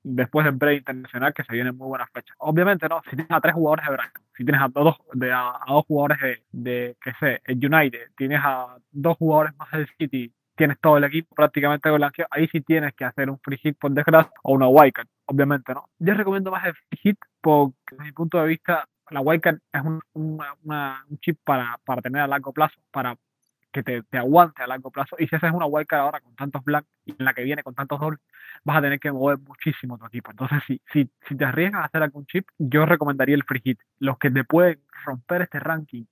después 0.04 0.46
del 0.46 0.56
break 0.56 0.80
internacional 0.80 1.34
que 1.34 1.44
se 1.44 1.54
vienen 1.54 1.75
muy 1.75 1.88
buenas 1.88 2.10
fechas. 2.12 2.36
Obviamente 2.39 2.88
no, 2.88 3.01
si 3.04 3.16
tienes 3.16 3.32
a 3.32 3.42
tres 3.42 3.54
jugadores 3.54 3.86
de 3.86 3.92
Brighton, 3.92 4.24
si 4.36 4.46
tienes 4.46 4.62
a 4.62 4.68
dos, 4.70 4.96
de, 5.13 5.32
a, 5.34 5.60
dos 5.68 5.86
jugadores 5.86 6.20
de, 6.22 6.44
de, 6.51 6.98
qué 7.01 7.12
sé, 7.20 7.42
el 7.46 7.58
United, 7.58 8.12
tienes 8.16 8.39
a 8.44 8.77
dos 8.92 9.18
jugadores 9.18 9.54
más 9.58 9.70
del 9.72 9.88
City, 9.98 10.34
tienes 10.58 10.78
todo 10.82 10.98
el 10.98 11.06
equipo 11.06 11.34
prácticamente 11.36 11.90
blanqueado, 11.90 12.28
ahí 12.32 12.48
sí 12.52 12.62
tienes 12.62 12.94
que 12.94 13.06
hacer 13.06 13.30
un 13.30 13.40
free 13.40 13.58
hit 13.58 13.78
por 13.78 13.92
desgracia 13.92 14.34
o 14.44 14.54
una 14.54 14.68
wildcard, 14.68 15.08
obviamente, 15.26 15.74
¿no? 15.74 15.90
Yo 16.00 16.14
recomiendo 16.14 16.52
más 16.52 16.66
el 16.66 16.74
free 16.74 17.00
hit 17.02 17.20
porque 17.40 17.76
desde 17.92 18.04
mi 18.04 18.12
punto 18.12 18.42
de 18.42 18.48
vista 18.48 18.88
la 19.10 19.22
wildcard 19.22 19.60
es 19.72 19.82
un, 19.82 20.02
una, 20.14 21.06
un 21.10 21.20
chip 21.20 21.40
para, 21.44 21.80
para 21.86 22.02
tener 22.02 22.22
a 22.22 22.28
largo 22.28 22.52
plazo, 22.52 22.76
para 22.92 23.16
que 23.72 23.84
te, 23.84 24.04
te, 24.04 24.18
aguante 24.18 24.64
a 24.64 24.68
largo 24.68 24.92
plazo. 24.92 25.16
Y 25.20 25.28
si 25.28 25.36
esa 25.36 25.48
es 25.48 25.54
una 25.54 25.66
wildcard 25.66 26.02
ahora 26.02 26.20
con 26.20 26.36
tantos 26.36 26.64
blancos 26.64 26.92
y 27.06 27.12
en 27.12 27.26
la 27.26 27.34
que 27.34 27.44
viene 27.44 27.64
con 27.64 27.76
tantos 27.76 28.00
dobles, 28.00 28.20
vas 28.64 28.78
a 28.78 28.82
tener 28.82 29.00
que 29.00 29.12
mover 29.12 29.38
muchísimo 29.38 29.98
tu 29.98 30.06
equipo. 30.06 30.32
Entonces, 30.32 30.60
si, 30.68 30.82
si, 30.92 31.10
si 31.28 31.36
te 31.36 31.46
arriesgas 31.46 31.82
a 31.82 31.86
hacer 31.86 32.04
algún 32.04 32.26
chip, 32.26 32.48
yo 32.58 32.86
recomendaría 32.86 33.36
el 33.36 33.44
free 33.44 33.62
hit. 33.64 33.80
Los 34.00 34.18
que 34.18 34.32
te 34.32 34.44
pueden 34.44 34.82
romper 35.06 35.44
este 35.44 35.60
ranking 35.60 36.06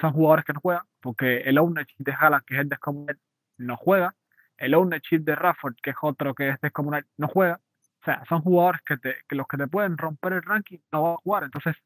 son 0.00 0.12
jugadores 0.12 0.44
que 0.44 0.52
no 0.52 0.60
juegan, 0.60 0.84
porque 1.00 1.38
el 1.38 1.58
ownership 1.58 1.96
de 1.98 2.12
Haaland, 2.12 2.44
que 2.44 2.54
es 2.54 2.60
el 2.60 2.68
descomunal, 2.68 3.18
no 3.58 3.76
juega. 3.76 4.14
El 4.56 4.74
ownership 4.74 5.20
de 5.20 5.36
Rafford, 5.36 5.76
que 5.82 5.90
es 5.90 5.96
otro 6.02 6.34
que 6.34 6.50
es 6.50 6.60
descomunal, 6.60 7.06
no 7.16 7.28
juega. 7.28 7.60
O 8.00 8.04
sea, 8.04 8.24
son 8.28 8.42
jugadores 8.42 8.80
que, 8.82 8.96
te, 8.96 9.16
que 9.28 9.36
los 9.36 9.46
que 9.46 9.56
te 9.56 9.68
pueden 9.68 9.98
romper 9.98 10.32
el 10.34 10.42
ranking 10.42 10.78
no 10.92 11.02
van 11.02 11.12
a 11.14 11.16
jugar. 11.16 11.44
Entonces, 11.44 11.76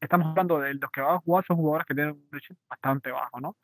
estamos 0.00 0.28
hablando 0.28 0.58
de 0.60 0.74
los 0.74 0.90
que 0.90 1.00
van 1.00 1.16
a 1.16 1.18
jugar 1.18 1.44
son 1.46 1.56
jugadores 1.56 1.86
que 1.86 1.94
tienen 1.94 2.12
un 2.12 2.24
ownership 2.26 2.56
bastante 2.68 3.10
bajo, 3.10 3.40
¿no? 3.40 3.56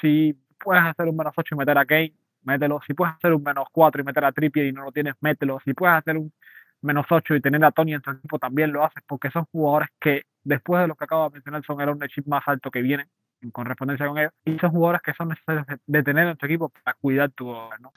Si 0.00 0.34
puedes 0.58 0.82
hacer 0.84 1.08
un 1.08 1.16
menos 1.16 1.34
8 1.36 1.54
y 1.54 1.58
meter 1.58 1.78
a 1.78 1.84
Kane, 1.84 2.14
mételo. 2.42 2.80
Si 2.86 2.94
puedes 2.94 3.14
hacer 3.14 3.32
un 3.32 3.42
menos 3.42 3.66
4 3.72 4.02
y 4.02 4.04
meter 4.04 4.24
a 4.24 4.32
Trippier 4.32 4.66
y 4.66 4.72
no 4.72 4.84
lo 4.84 4.92
tienes, 4.92 5.14
mételo. 5.20 5.60
Si 5.64 5.74
puedes 5.74 5.96
hacer 5.96 6.16
un 6.16 6.32
menos 6.80 7.06
8 7.10 7.34
y 7.36 7.40
tener 7.40 7.64
a 7.64 7.72
Tony 7.72 7.94
en 7.94 8.02
tu 8.02 8.10
equipo, 8.10 8.38
también 8.38 8.72
lo 8.72 8.84
haces, 8.84 9.02
porque 9.06 9.30
son 9.30 9.44
jugadores 9.46 9.88
que, 10.00 10.22
después 10.42 10.80
de 10.82 10.88
lo 10.88 10.94
que 10.96 11.04
acabo 11.04 11.28
de 11.28 11.34
mencionar, 11.34 11.64
son 11.64 11.80
el 11.80 11.88
ownership 11.88 12.24
más 12.26 12.42
alto 12.46 12.70
que 12.70 12.82
vienen 12.82 13.08
en 13.42 13.50
correspondencia 13.50 14.06
con 14.06 14.18
ellos, 14.18 14.32
y 14.44 14.58
son 14.58 14.70
jugadores 14.70 15.02
que 15.02 15.12
son 15.14 15.28
necesarios 15.28 15.66
de 15.86 16.02
tener 16.02 16.28
en 16.28 16.36
tu 16.36 16.46
equipo 16.46 16.68
para 16.68 16.96
cuidar 17.00 17.30
tu 17.32 17.48
hogar, 17.48 17.80
¿no? 17.80 17.92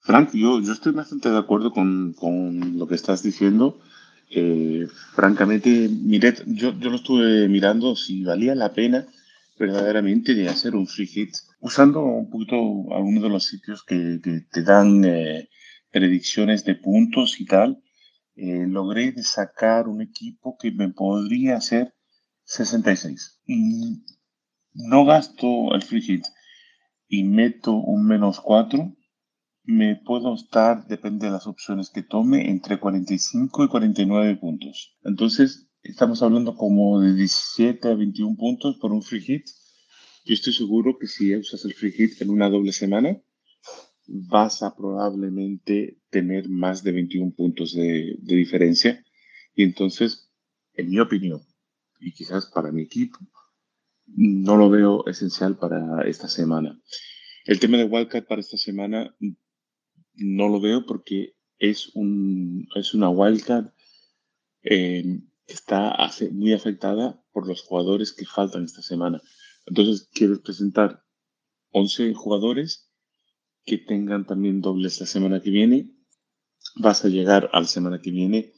Frank, 0.00 0.30
yo, 0.32 0.60
yo 0.60 0.72
estoy 0.72 0.92
bastante 0.92 1.30
de 1.30 1.38
acuerdo 1.38 1.72
con, 1.72 2.14
con 2.14 2.78
lo 2.78 2.86
que 2.86 2.94
estás 2.94 3.22
diciendo. 3.22 3.80
Eh, 4.30 4.86
francamente, 5.14 5.88
Miret, 5.88 6.44
yo, 6.46 6.78
yo 6.78 6.90
lo 6.90 6.96
estuve 6.96 7.48
mirando 7.48 7.96
si 7.96 8.24
valía 8.24 8.54
la 8.54 8.72
pena 8.72 9.06
verdaderamente 9.58 10.34
de 10.34 10.48
hacer 10.48 10.76
un 10.76 10.86
free 10.86 11.06
hit 11.06 11.34
usando 11.60 12.02
un 12.02 12.30
poquito 12.30 12.56
algunos 12.94 13.22
de 13.22 13.28
los 13.28 13.44
sitios 13.44 13.82
que, 13.82 14.20
que 14.22 14.42
te 14.52 14.62
dan 14.62 15.04
eh, 15.04 15.48
predicciones 15.90 16.64
de 16.64 16.74
puntos 16.76 17.40
y 17.40 17.46
tal. 17.46 17.82
Eh, 18.36 18.66
logré 18.68 19.12
sacar 19.22 19.88
un 19.88 20.00
equipo 20.00 20.56
que 20.58 20.70
me 20.70 20.90
podría 20.90 21.56
hacer 21.56 21.94
66. 22.44 23.40
Y 23.46 24.04
no 24.78 25.04
gasto 25.04 25.74
el 25.74 25.82
free 25.82 26.02
hit 26.02 26.24
y 27.08 27.24
meto 27.24 27.72
un 27.72 28.06
menos 28.06 28.40
4 28.40 28.94
me 29.68 29.96
puedo 29.96 30.34
estar, 30.34 30.86
depende 30.86 31.26
de 31.26 31.32
las 31.32 31.46
opciones 31.46 31.90
que 31.90 32.02
tome, 32.02 32.48
entre 32.48 32.80
45 32.80 33.64
y 33.64 33.68
49 33.68 34.36
puntos. 34.36 34.96
Entonces, 35.04 35.68
estamos 35.82 36.22
hablando 36.22 36.56
como 36.56 36.98
de 37.02 37.14
17 37.14 37.88
a 37.88 37.94
21 37.94 38.34
puntos 38.38 38.78
por 38.78 38.92
un 38.92 39.02
free 39.02 39.20
hit. 39.20 39.44
Yo 40.24 40.32
estoy 40.32 40.54
seguro 40.54 40.96
que 40.98 41.06
si 41.06 41.36
usas 41.36 41.66
el 41.66 41.74
free 41.74 41.92
hit 41.92 42.22
en 42.22 42.30
una 42.30 42.48
doble 42.48 42.72
semana, 42.72 43.20
vas 44.06 44.62
a 44.62 44.74
probablemente 44.74 46.00
tener 46.08 46.48
más 46.48 46.82
de 46.82 46.92
21 46.92 47.34
puntos 47.36 47.74
de, 47.74 48.16
de 48.20 48.36
diferencia. 48.36 49.04
Y 49.54 49.64
entonces, 49.64 50.32
en 50.72 50.88
mi 50.88 50.98
opinión, 50.98 51.42
y 52.00 52.12
quizás 52.12 52.46
para 52.46 52.72
mi 52.72 52.84
equipo, 52.84 53.18
no 54.16 54.56
lo 54.56 54.70
veo 54.70 55.06
esencial 55.06 55.58
para 55.58 56.02
esta 56.08 56.28
semana. 56.28 56.80
El 57.44 57.60
tema 57.60 57.78
de 57.78 57.84
Wildcat 57.84 58.26
para 58.26 58.40
esta 58.40 58.56
semana 58.56 59.14
no 60.14 60.48
lo 60.48 60.60
veo 60.60 60.86
porque 60.86 61.34
es, 61.58 61.94
un, 61.94 62.68
es 62.74 62.94
una 62.94 63.08
wildcard 63.10 63.72
eh, 64.62 65.20
que 65.46 65.54
está 65.54 65.96
muy 66.32 66.52
afectada 66.52 67.24
por 67.32 67.46
los 67.46 67.62
jugadores 67.62 68.12
que 68.12 68.26
faltan 68.26 68.64
esta 68.64 68.82
semana. 68.82 69.22
Entonces, 69.66 70.08
quiero 70.12 70.40
presentar 70.42 71.04
11 71.70 72.14
jugadores 72.14 72.90
que 73.64 73.78
tengan 73.78 74.26
también 74.26 74.60
dobles 74.60 75.00
la 75.00 75.06
semana 75.06 75.40
que 75.40 75.50
viene. 75.50 75.94
Vas 76.76 77.04
a 77.04 77.08
llegar 77.08 77.50
a 77.52 77.60
la 77.60 77.66
semana 77.66 78.00
que 78.00 78.10
viene 78.10 78.52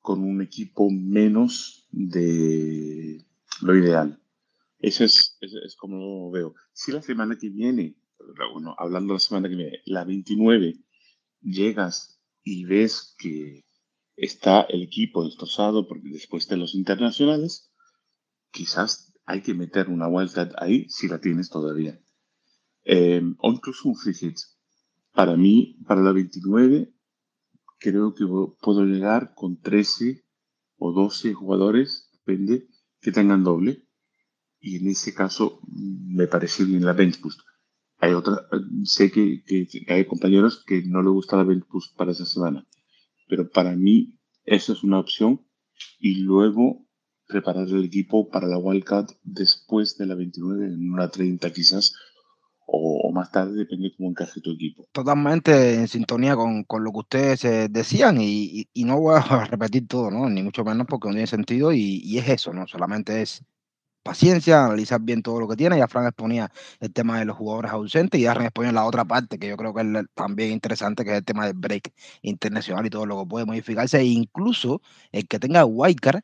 con 0.00 0.22
un 0.22 0.42
equipo 0.42 0.90
menos 0.90 1.88
de 1.90 3.24
lo 3.60 3.76
ideal. 3.76 4.21
Eso 4.82 5.04
es, 5.04 5.38
es 5.40 5.76
como 5.76 6.30
veo. 6.30 6.54
Si 6.72 6.92
la 6.92 7.00
semana 7.00 7.38
que 7.38 7.48
viene 7.48 7.96
bueno, 8.52 8.74
hablando 8.78 9.14
la 9.14 9.20
semana 9.20 9.48
que 9.48 9.56
viene, 9.56 9.82
la 9.84 10.04
29, 10.04 10.78
llegas 11.40 12.20
y 12.42 12.64
ves 12.64 13.14
que 13.18 13.64
está 14.16 14.62
el 14.62 14.82
equipo 14.82 15.24
destrozado 15.24 15.86
porque 15.86 16.10
después 16.10 16.48
de 16.48 16.56
los 16.56 16.74
internacionales, 16.74 17.72
quizás 18.50 19.12
hay 19.24 19.42
que 19.42 19.54
meter 19.54 19.88
una 19.88 20.08
wildcard 20.08 20.52
ahí 20.58 20.86
si 20.88 21.08
la 21.08 21.20
tienes 21.20 21.48
todavía. 21.48 22.00
Em, 22.84 23.36
o 23.38 23.52
incluso 23.52 23.88
un 23.88 23.96
free 23.96 24.14
hit. 24.14 24.36
Para 25.12 25.36
mí, 25.36 25.78
para 25.86 26.02
la 26.02 26.12
29, 26.12 26.92
creo 27.78 28.14
que 28.14 28.24
puedo 28.60 28.84
llegar 28.84 29.34
con 29.34 29.60
13 29.60 30.24
o 30.78 30.92
12 30.92 31.34
jugadores, 31.34 32.10
depende, 32.12 32.68
que 33.00 33.12
tengan 33.12 33.44
doble. 33.44 33.86
Y 34.62 34.76
en 34.76 34.88
ese 34.88 35.12
caso, 35.12 35.60
me 35.66 36.28
parece 36.28 36.64
bien 36.64 36.84
la 36.84 36.92
bench 36.92 37.20
boost. 37.20 37.40
Hay 37.98 38.14
otra, 38.14 38.46
sé 38.84 39.10
que, 39.10 39.44
hay 39.88 40.04
compañeros 40.06 40.64
que 40.66 40.82
no 40.82 41.02
le 41.02 41.10
gusta 41.10 41.36
la 41.36 41.44
Boost 41.44 41.96
para 41.96 42.10
esa 42.10 42.26
semana, 42.26 42.66
pero 43.28 43.48
para 43.48 43.76
mí 43.76 44.18
eso 44.44 44.72
es 44.72 44.82
una 44.82 44.98
opción 44.98 45.46
y 46.00 46.16
luego 46.16 46.84
preparar 47.28 47.68
el 47.68 47.84
equipo 47.84 48.28
para 48.28 48.48
la 48.48 48.58
Wildcat 48.58 49.12
después 49.22 49.96
de 49.98 50.06
la 50.06 50.16
29, 50.16 50.66
en 50.66 50.92
una 50.92 51.10
30 51.10 51.52
quizás, 51.52 51.94
o, 52.66 53.12
más 53.12 53.30
tarde, 53.30 53.54
depende 53.54 53.90
de 53.90 53.96
cómo 53.96 54.10
encaje 54.10 54.40
tu 54.40 54.50
equipo. 54.50 54.88
Totalmente 54.90 55.74
en 55.74 55.86
sintonía 55.86 56.34
con, 56.34 56.64
con 56.64 56.82
lo 56.82 56.90
que 56.90 56.98
ustedes 56.98 57.44
eh, 57.44 57.68
decían 57.70 58.20
y, 58.20 58.66
y, 58.72 58.84
no 58.84 58.98
voy 58.98 59.16
a 59.16 59.44
repetir 59.44 59.86
todo, 59.86 60.10
¿no? 60.10 60.28
Ni 60.28 60.42
mucho 60.42 60.64
menos 60.64 60.88
porque 60.88 61.06
no 61.06 61.14
tiene 61.14 61.28
sentido 61.28 61.72
y, 61.72 62.00
y 62.02 62.18
es 62.18 62.28
eso, 62.28 62.52
¿no? 62.52 62.66
Solamente 62.66 63.22
es 63.22 63.44
paciencia, 64.02 64.64
analizar 64.64 65.00
bien 65.00 65.22
todo 65.22 65.40
lo 65.40 65.48
que 65.48 65.56
tiene. 65.56 65.78
Ya 65.78 65.88
Fran 65.88 66.06
exponía 66.06 66.50
el 66.80 66.92
tema 66.92 67.18
de 67.18 67.24
los 67.24 67.36
jugadores 67.36 67.72
ausentes 67.72 68.20
y 68.20 68.24
Darren 68.24 68.46
exponía 68.46 68.72
la 68.72 68.84
otra 68.84 69.04
parte 69.04 69.38
que 69.38 69.48
yo 69.48 69.56
creo 69.56 69.74
que 69.74 69.82
es 69.82 70.06
también 70.14 70.52
interesante, 70.52 71.04
que 71.04 71.12
es 71.12 71.18
el 71.18 71.24
tema 71.24 71.46
del 71.46 71.54
break 71.54 71.92
internacional 72.22 72.86
y 72.86 72.90
todo 72.90 73.06
lo 73.06 73.20
que 73.20 73.26
puede 73.26 73.46
modificarse. 73.46 73.98
E 73.98 74.04
incluso 74.04 74.82
el 75.12 75.26
que 75.28 75.38
tenga 75.38 75.64
wildcard 75.64 76.22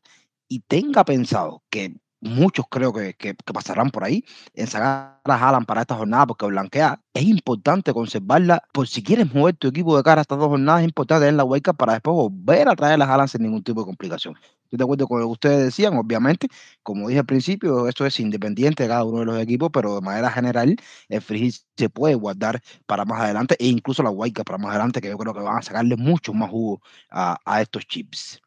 y 0.49 0.61
tenga 0.61 1.05
pensado 1.05 1.63
que 1.71 1.95
muchos 2.21 2.67
creo 2.71 2.93
que, 2.93 3.15
que, 3.15 3.35
pasarán 3.35 3.91
por 3.91 4.05
ahí 4.05 4.25
en 4.55 4.67
sacar 4.67 5.21
a 5.25 5.35
Haaland 5.35 5.67
para 5.67 5.83
esta 5.83 5.95
jornada 5.95 6.27
porque 6.27 6.47
blanquea. 6.47 7.01
Es 7.15 7.25
importante 7.25 7.93
conservarla 7.93 8.63
por 8.73 8.89
si 8.89 9.03
quieres 9.03 9.33
mover 9.35 9.57
tu 9.57 9.69
equipo 9.69 9.97
de 9.97 10.03
cara 10.03 10.21
a 10.21 10.23
estas 10.23 10.39
dos 10.39 10.49
jornadas, 10.49 10.81
es 10.83 10.89
importante 10.89 11.27
tener 11.27 11.35
la 11.35 11.45
hueca 11.45 11.73
para 11.73 11.95
después 11.95 12.15
volver 12.15 12.69
a 12.69 12.77
traer 12.77 13.01
a 13.03 13.05
Haaland 13.05 13.29
sin 13.29 13.43
ningún 13.43 13.63
tipo 13.63 13.81
de 13.81 13.87
complicación. 13.87 14.35
Estoy 14.69 14.77
de 14.77 14.85
acuerdo 14.85 15.09
con 15.09 15.21
lo 15.21 15.27
que 15.29 15.33
ustedes 15.33 15.65
decían, 15.65 15.97
obviamente, 15.97 16.49
como 16.83 17.09
dije 17.09 17.21
al 17.21 17.25
principio, 17.25 17.89
esto 17.89 18.05
es 18.05 18.21
independiente 18.21 18.83
de 18.83 18.91
cada 18.91 19.03
uno 19.03 19.21
de 19.21 19.25
los 19.25 19.39
equipos, 19.41 19.71
pero 19.73 19.95
de 19.95 20.03
manera 20.03 20.31
general, 20.31 20.77
el 21.09 21.23
free 21.23 21.55
se 21.75 21.89
puede 21.89 22.15
guardar 22.15 22.61
para 22.85 23.07
más 23.07 23.19
adelante 23.23 23.57
e 23.59 23.67
incluso 23.67 24.03
la 24.03 24.11
hueca 24.11 24.45
para 24.45 24.59
más 24.59 24.73
adelante, 24.73 25.01
que 25.01 25.09
yo 25.09 25.17
creo 25.17 25.33
que 25.33 25.41
van 25.41 25.57
a 25.57 25.63
sacarle 25.63 25.97
mucho 25.97 26.35
más 26.35 26.51
jugo 26.51 26.83
a, 27.09 27.39
a 27.47 27.63
estos 27.63 27.87
chips. 27.87 28.43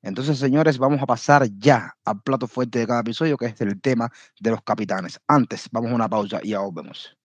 Entonces, 0.00 0.38
señores, 0.38 0.78
vamos 0.78 1.02
a 1.02 1.06
pasar 1.06 1.48
ya 1.58 1.96
al 2.04 2.20
plato 2.20 2.46
fuerte 2.46 2.78
de 2.78 2.86
cada 2.86 3.00
episodio, 3.00 3.36
que 3.36 3.46
es 3.46 3.60
el 3.60 3.80
tema 3.80 4.12
de 4.38 4.52
los 4.52 4.62
capitanes. 4.62 5.18
Antes, 5.26 5.68
vamos 5.72 5.90
a 5.90 5.94
una 5.96 6.08
pausa 6.08 6.38
y 6.40 6.50
ya 6.50 6.60
volvemos. 6.60 7.16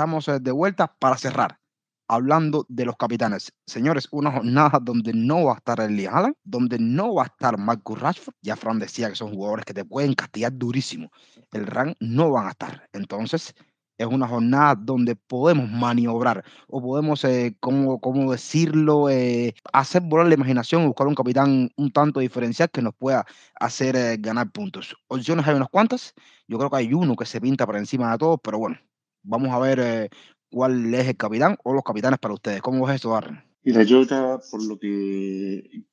Estamos 0.00 0.28
eh, 0.28 0.40
de 0.40 0.50
vuelta 0.50 0.96
para 0.98 1.18
cerrar 1.18 1.60
hablando 2.08 2.64
de 2.70 2.86
los 2.86 2.96
capitanes. 2.96 3.52
Señores, 3.66 4.08
una 4.12 4.32
jornada 4.32 4.78
donde 4.80 5.12
no 5.12 5.44
va 5.44 5.52
a 5.52 5.56
estar 5.56 5.78
el 5.78 6.08
Allen, 6.08 6.34
donde 6.42 6.78
no 6.78 7.16
va 7.16 7.24
a 7.24 7.26
estar 7.26 7.58
Marcus 7.58 8.00
Rashford. 8.00 8.34
Ya 8.40 8.56
Fran 8.56 8.78
decía 8.78 9.10
que 9.10 9.14
son 9.14 9.34
jugadores 9.34 9.66
que 9.66 9.74
te 9.74 9.84
pueden 9.84 10.14
castigar 10.14 10.54
durísimo. 10.54 11.10
El 11.52 11.66
RAN 11.66 11.94
no 12.00 12.30
van 12.30 12.46
a 12.46 12.52
estar. 12.52 12.88
Entonces, 12.94 13.54
es 13.98 14.06
una 14.06 14.26
jornada 14.26 14.74
donde 14.74 15.16
podemos 15.16 15.68
maniobrar 15.70 16.44
o 16.66 16.80
podemos, 16.80 17.22
eh, 17.24 17.54
¿cómo, 17.60 18.32
decirlo?, 18.32 19.10
eh, 19.10 19.54
hacer 19.70 20.00
volar 20.00 20.28
la 20.28 20.34
imaginación 20.34 20.86
buscar 20.86 21.08
un 21.08 21.14
capitán 21.14 21.70
un 21.76 21.92
tanto 21.92 22.20
diferencial 22.20 22.70
que 22.70 22.80
nos 22.80 22.94
pueda 22.94 23.26
hacer 23.60 23.96
eh, 23.96 24.16
ganar 24.18 24.50
puntos. 24.50 24.96
Opciones 25.08 25.46
hay 25.46 25.56
unas 25.56 25.68
cuantas. 25.68 26.14
Yo 26.48 26.56
creo 26.56 26.70
que 26.70 26.76
hay 26.78 26.94
uno 26.94 27.14
que 27.16 27.26
se 27.26 27.38
pinta 27.38 27.66
por 27.66 27.76
encima 27.76 28.10
de 28.12 28.16
todos, 28.16 28.40
pero 28.42 28.58
bueno, 28.58 28.78
vamos 29.22 29.50
a 29.50 29.58
ver 29.58 30.10
cuál 30.50 30.94
es 30.94 31.08
el 31.08 31.16
capitán 31.16 31.56
o 31.64 31.72
los 31.72 31.84
capitanes 31.84 32.18
para 32.18 32.34
ustedes. 32.34 32.60
¿Cómo 32.60 32.88
es 32.88 32.96
eso, 32.96 33.12
Darren? 33.12 33.42
Mira, 33.62 33.82
yo 33.82 34.02
ya, 34.04 34.38
por 34.50 34.64
lo 34.66 34.78
que 34.78 35.84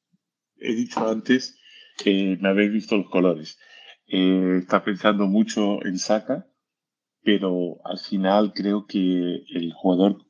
he 0.60 0.74
dicho 0.74 1.07
antes, 1.07 1.60
eh, 2.05 2.38
me 2.39 2.50
habéis 2.50 2.72
visto 2.72 2.98
los 2.98 3.10
colores. 3.10 3.57
Eh, 4.07 4.60
está 4.60 4.84
pensando 4.84 5.27
mucho 5.27 5.86
en 5.86 6.00
Saka, 6.00 6.48
pero 7.24 7.79
al 7.84 8.00
final 8.00 8.53
creo 8.53 8.86
que 8.86 9.43
el 9.53 9.74
jugador 9.74 10.25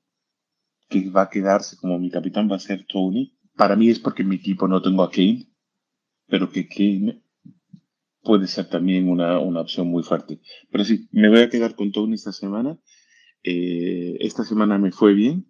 que 0.90 1.10
va 1.10 1.24
a 1.24 1.30
quedarse 1.30 1.78
como 1.78 2.00
mi 2.00 2.10
capitán 2.10 2.50
va 2.50 2.56
a 2.56 2.60
ser 2.60 2.86
Tony. 2.88 3.38
Para 3.56 3.76
mí 3.76 3.90
es 3.90 4.00
porque 4.00 4.24
en 4.24 4.30
mi 4.30 4.38
equipo 4.38 4.68
no 4.68 4.82
tengo 4.82 5.04
a 5.04 5.12
Kane, 5.12 5.52
pero 6.28 6.50
que 6.50 6.68
Kane 6.68 7.24
puede 8.28 8.48
ser 8.48 8.70
también 8.70 9.10
una, 9.10 9.40
una 9.40 9.62
opción 9.62 9.88
muy 9.88 10.04
fuerte. 10.04 10.42
Pero 10.70 10.84
sí, 10.84 11.08
me 11.12 11.30
voy 11.30 11.40
a 11.40 11.50
quedar 11.50 11.76
con 11.76 11.92
Tony 11.92 12.14
esta 12.14 12.32
semana 12.32 12.78
eh, 13.50 14.18
esta 14.20 14.44
semana 14.44 14.78
me 14.78 14.92
fue 14.92 15.14
bien. 15.14 15.46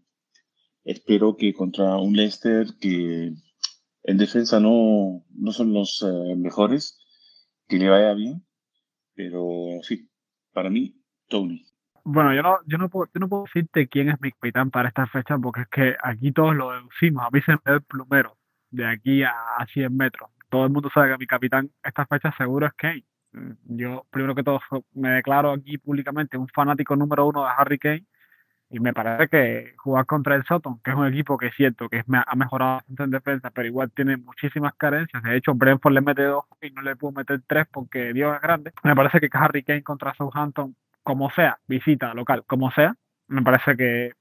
Espero 0.84 1.36
que 1.36 1.54
contra 1.54 1.98
un 1.98 2.16
Leicester 2.16 2.68
que 2.80 3.34
en 4.04 4.18
defensa 4.18 4.60
no, 4.60 5.26
no 5.34 5.52
son 5.52 5.74
los 5.74 6.04
eh, 6.04 6.36
mejores, 6.36 7.00
que 7.68 7.78
le 7.78 7.90
vaya 7.90 8.14
bien. 8.14 8.46
Pero 9.16 9.80
sí, 9.82 10.10
para 10.54 10.70
mí, 10.70 11.02
Tony. 11.28 11.66
Bueno, 12.04 12.36
yo 12.36 12.44
no, 12.44 12.60
yo 12.68 12.78
no 12.78 12.88
puedo, 12.90 13.10
yo 13.14 13.20
no 13.20 13.28
puedo 13.28 13.44
decirte 13.46 13.88
quién 13.88 14.10
es 14.10 14.22
mi 14.22 14.32
capitán 14.32 14.70
para 14.70 14.90
esta 14.90 15.08
fecha 15.08 15.38
porque 15.40 15.62
es 15.62 15.68
que 15.68 15.96
aquí 16.04 16.32
todos 16.32 16.56
lo 16.56 16.72
deducimos. 16.72 17.26
A 17.26 17.32
mí 17.32 17.42
se 17.42 17.54
me 17.54 17.60
da 17.66 17.74
el 17.74 17.82
plumero 17.82 18.38
de 18.70 18.86
aquí 18.86 19.24
a, 19.24 19.34
a 19.58 19.66
100 19.66 19.98
metros. 19.98 20.30
Todo 20.50 20.66
el 20.66 20.72
mundo 20.72 20.90
sabe 20.94 21.12
que 21.12 21.18
mi 21.18 21.28
capitán 21.28 21.70
esta 21.84 22.06
fecha 22.06 22.34
seguro 22.38 22.68
es 22.68 22.74
Kane. 22.74 23.04
Yo, 23.66 24.06
primero 24.10 24.34
que 24.34 24.44
todo, 24.44 24.60
me 24.94 25.10
declaro 25.10 25.52
aquí 25.52 25.78
públicamente 25.78 26.38
un 26.38 26.48
fanático 26.48 26.96
número 26.96 27.28
uno 27.28 27.44
de 27.44 27.50
Harry 27.56 27.78
Kane 27.78 28.06
y 28.70 28.80
me 28.80 28.94
parece 28.94 29.30
que 29.30 29.74
jugar 29.78 30.06
contra 30.06 30.36
el 30.36 30.44
Soton, 30.44 30.80
que 30.84 30.92
es 30.92 30.98
un 30.98 31.08
equipo 31.08 31.38
que 31.38 31.48
es 31.48 31.56
cierto 31.56 31.88
que 31.88 32.04
ha 32.12 32.36
mejorado 32.36 32.76
bastante 32.76 33.04
en 33.04 33.12
defensa, 33.12 33.52
pero 33.52 33.68
igual 33.68 33.92
tiene 33.92 34.18
muchísimas 34.18 34.74
carencias. 34.76 35.24
De 35.24 35.38
hecho, 35.38 35.54
Brentford 35.54 35.94
le 35.94 36.02
mete 36.02 36.24
dos 36.24 36.46
y 36.62 36.72
no 36.72 36.82
le 36.82 36.96
pudo 36.96 37.14
meter 37.14 37.42
tres 37.48 37.66
porque 37.72 38.14
Dios 38.14 38.36
es 38.36 38.42
grande. 38.42 38.74
Me 38.84 38.96
parece 38.96 39.20
que 39.20 39.30
Harry 39.32 39.64
Kane 39.64 39.84
contra 39.84 40.14
Southampton, 40.16 40.76
como 41.04 41.30
sea, 41.30 41.60
visita 41.68 42.14
local, 42.14 42.44
como 42.46 42.72
sea, 42.72 42.96
me 43.28 43.42
parece 43.42 43.78
que 43.78 44.14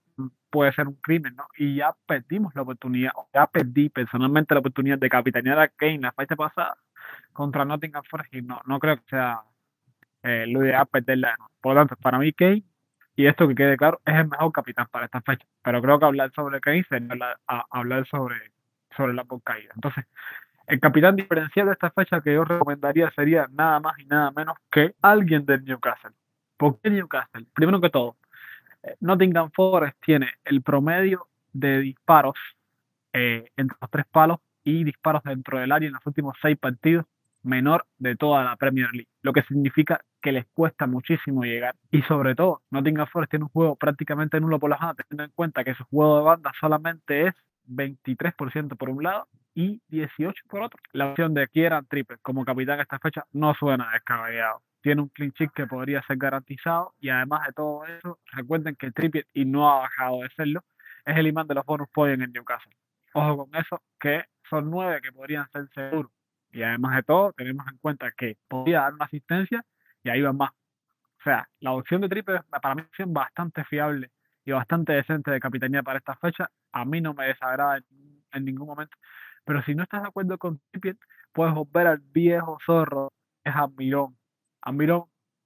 puede 0.56 0.72
ser 0.72 0.88
un 0.88 0.94
crimen, 0.94 1.36
¿no? 1.36 1.46
Y 1.58 1.76
ya 1.76 1.94
perdimos 2.06 2.54
la 2.54 2.62
oportunidad, 2.62 3.12
ya 3.34 3.46
perdí 3.46 3.90
personalmente 3.90 4.54
la 4.54 4.60
oportunidad 4.60 4.96
de 4.96 5.10
capitanear 5.10 5.58
a 5.58 5.68
Kane 5.68 5.98
la 5.98 6.12
fecha 6.12 6.34
pasada 6.34 6.78
contra 7.34 7.66
Nottingham 7.66 8.02
Forest 8.08 8.34
y 8.34 8.40
no, 8.40 8.62
no 8.64 8.78
creo 8.78 8.96
que 8.96 9.04
sea 9.10 9.42
eh, 10.22 10.46
lo 10.48 10.64
ideal 10.64 10.86
perderla. 10.86 11.36
Por 11.60 11.74
lo 11.74 11.80
tanto, 11.82 11.96
para 11.96 12.18
mí 12.18 12.32
Kane, 12.32 12.64
y 13.16 13.26
esto 13.26 13.46
que 13.46 13.54
quede 13.54 13.76
claro, 13.76 14.00
es 14.06 14.14
el 14.14 14.28
mejor 14.28 14.50
capitán 14.50 14.86
para 14.90 15.04
esta 15.04 15.20
fecha. 15.20 15.46
Pero 15.62 15.82
creo 15.82 15.98
que 15.98 16.06
hablar 16.06 16.32
sobre 16.34 16.58
Kane 16.58 16.84
sería 16.88 17.36
hablar, 17.70 18.06
sobre, 18.06 18.36
sobre 18.96 19.12
la 19.12 19.26
caída. 19.44 19.72
Entonces, 19.74 20.06
el 20.68 20.80
capitán 20.80 21.16
diferencial 21.16 21.66
de 21.66 21.72
esta 21.72 21.90
fecha 21.90 22.22
que 22.22 22.32
yo 22.32 22.46
recomendaría 22.46 23.10
sería 23.10 23.46
nada 23.52 23.78
más 23.78 23.98
y 23.98 24.06
nada 24.06 24.30
menos 24.30 24.56
que 24.70 24.94
alguien 25.02 25.44
del 25.44 25.62
Newcastle. 25.64 26.12
¿Por 26.56 26.80
qué 26.80 26.88
Newcastle? 26.88 27.44
Primero 27.52 27.78
que 27.78 27.90
todo, 27.90 28.16
Nottingham 29.00 29.50
Forest 29.52 29.96
tiene 30.04 30.30
el 30.44 30.62
promedio 30.62 31.28
de 31.52 31.80
disparos 31.80 32.36
eh, 33.12 33.50
entre 33.56 33.76
los 33.80 33.90
tres 33.90 34.06
palos 34.10 34.38
y 34.62 34.84
disparos 34.84 35.22
dentro 35.24 35.58
del 35.58 35.72
área 35.72 35.86
en 35.86 35.94
los 35.94 36.06
últimos 36.06 36.36
seis 36.40 36.56
partidos 36.58 37.06
menor 37.46 37.86
de 37.98 38.16
toda 38.16 38.44
la 38.44 38.56
Premier 38.56 38.90
League, 38.92 39.08
lo 39.22 39.32
que 39.32 39.42
significa 39.42 40.04
que 40.20 40.32
les 40.32 40.46
cuesta 40.46 40.86
muchísimo 40.86 41.44
llegar. 41.44 41.76
Y 41.90 42.02
sobre 42.02 42.34
todo, 42.34 42.62
Nottingham 42.70 43.06
Forest 43.06 43.30
tiene 43.30 43.44
un 43.44 43.50
juego 43.50 43.76
prácticamente 43.76 44.40
nulo 44.40 44.58
por 44.58 44.68
la 44.68 44.76
banda, 44.76 45.04
teniendo 45.08 45.24
en 45.24 45.30
cuenta 45.34 45.64
que 45.64 45.74
su 45.74 45.84
juego 45.84 46.18
de 46.18 46.24
banda 46.24 46.52
solamente 46.60 47.28
es 47.28 47.34
23% 47.68 48.76
por 48.76 48.90
un 48.90 49.04
lado 49.04 49.28
y 49.54 49.80
18% 49.90 50.34
por 50.48 50.62
otro. 50.62 50.80
La 50.92 51.10
opción 51.10 51.32
de 51.32 51.48
Kieran 51.48 51.86
Triple 51.86 52.18
como 52.20 52.44
capitán 52.44 52.80
esta 52.80 52.98
fecha 52.98 53.24
no 53.32 53.54
suena 53.54 53.90
descabellado. 53.92 54.60
Tiene 54.86 55.02
un 55.02 55.08
clean 55.08 55.32
que 55.32 55.66
podría 55.66 56.00
ser 56.02 56.16
garantizado 56.16 56.94
y 57.00 57.08
además 57.08 57.44
de 57.44 57.52
todo 57.54 57.84
eso, 57.86 58.20
recuerden 58.30 58.76
que 58.76 58.92
Triple 58.92 59.26
y 59.32 59.44
no 59.44 59.68
ha 59.68 59.80
bajado 59.80 60.22
de 60.22 60.28
serlo, 60.36 60.60
es 61.04 61.16
el 61.16 61.26
imán 61.26 61.48
de 61.48 61.56
los 61.56 61.66
bonus 61.66 61.88
points 61.92 62.24
en 62.24 62.30
Newcastle. 62.30 62.72
Ojo 63.12 63.36
con 63.36 63.60
eso, 63.60 63.82
que 63.98 64.26
son 64.48 64.70
nueve 64.70 65.00
que 65.02 65.10
podrían 65.10 65.50
ser 65.50 65.68
seguros 65.74 66.12
y 66.52 66.62
además 66.62 66.94
de 66.94 67.02
todo, 67.02 67.32
tenemos 67.32 67.66
en 67.66 67.78
cuenta 67.78 68.12
que 68.12 68.38
podía 68.46 68.82
dar 68.82 68.94
una 68.94 69.06
asistencia 69.06 69.64
y 70.04 70.08
ahí 70.08 70.22
va 70.22 70.32
más. 70.32 70.50
O 70.52 71.22
sea, 71.24 71.48
la 71.58 71.72
opción 71.72 72.00
de 72.02 72.08
triple 72.08 72.40
para 72.62 72.76
mí 72.76 72.82
es 72.96 73.12
bastante 73.12 73.64
fiable 73.64 74.12
y 74.44 74.52
bastante 74.52 74.92
decente 74.92 75.32
de 75.32 75.40
capitanía 75.40 75.82
para 75.82 75.98
esta 75.98 76.14
fecha. 76.14 76.48
A 76.70 76.84
mí 76.84 77.00
no 77.00 77.12
me 77.12 77.26
desagrada 77.26 77.78
en, 78.32 78.44
ningún 78.44 78.68
momento. 78.68 78.96
Pero 79.44 79.64
si 79.64 79.74
no 79.74 79.82
estás 79.82 80.02
de 80.02 80.08
acuerdo 80.10 80.38
con 80.38 80.60
Trippier, 80.70 80.96
puedes 81.32 81.52
volver 81.54 81.88
al 81.88 81.98
viejo 81.98 82.56
zorro, 82.64 83.12
es 83.42 83.52
Admirón. 83.52 84.16
Admirón 84.66 85.04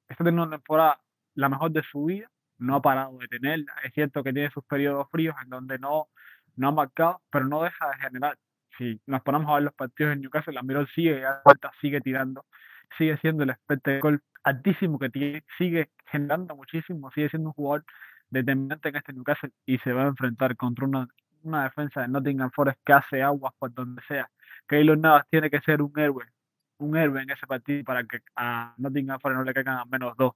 está 0.08 0.24
teniendo 0.24 0.44
una 0.44 0.56
temporada 0.56 1.00
la 1.34 1.48
mejor 1.48 1.70
de 1.70 1.82
su 1.82 2.04
vida, 2.06 2.30
no 2.58 2.76
ha 2.76 2.82
parado 2.82 3.16
de 3.18 3.28
tenerla. 3.28 3.72
Es 3.84 3.92
cierto 3.94 4.22
que 4.24 4.32
tiene 4.32 4.50
sus 4.50 4.64
periodos 4.64 5.08
fríos 5.10 5.36
en 5.42 5.50
donde 5.50 5.78
no, 5.78 6.08
no 6.56 6.68
ha 6.68 6.72
marcado, 6.72 7.22
pero 7.30 7.46
no 7.46 7.62
deja 7.62 7.88
de 7.88 7.96
generar 7.98 8.38
si 8.80 9.00
nos 9.06 9.20
ponemos 9.22 9.50
a 9.50 9.54
ver 9.54 9.64
los 9.64 9.74
partidos 9.74 10.14
en 10.14 10.22
Newcastle, 10.22 10.54
la 10.54 10.62
Miró 10.62 10.86
sigue 10.86 11.24
a 11.26 11.42
vuelta, 11.44 11.70
sigue 11.82 12.00
tirando, 12.00 12.46
sigue 12.96 13.18
siendo 13.18 13.44
el 13.44 13.50
espectáculo 13.50 14.18
altísimo 14.42 14.98
que 14.98 15.10
tiene, 15.10 15.44
sigue 15.58 15.90
generando 16.06 16.56
muchísimo, 16.56 17.10
sigue 17.10 17.28
siendo 17.28 17.50
un 17.50 17.52
jugador 17.52 17.84
determinante 18.30 18.88
en 18.88 18.96
este 18.96 19.12
Newcastle 19.12 19.52
y 19.66 19.76
se 19.78 19.92
va 19.92 20.04
a 20.04 20.08
enfrentar 20.08 20.56
contra 20.56 20.86
una, 20.86 21.06
una 21.42 21.64
defensa 21.64 22.00
de 22.00 22.08
Nottingham 22.08 22.50
Forest 22.52 22.80
que 22.84 22.92
hace 22.94 23.22
aguas 23.22 23.52
por 23.58 23.72
donde 23.74 24.00
sea. 24.08 24.30
Keylor 24.66 24.96
Navas 24.96 25.26
tiene 25.28 25.50
que 25.50 25.60
ser 25.60 25.82
un 25.82 25.92
héroe, 25.98 26.24
un 26.80 26.96
héroe 26.96 27.22
en 27.22 27.30
ese 27.30 27.46
partido 27.46 27.84
para 27.84 28.04
que 28.04 28.20
a 28.36 28.74
Nottingham 28.78 29.20
Forest 29.20 29.38
no 29.38 29.44
le 29.44 29.54
caigan 29.54 29.78
a 29.78 29.84
menos 29.84 30.16
dos. 30.16 30.32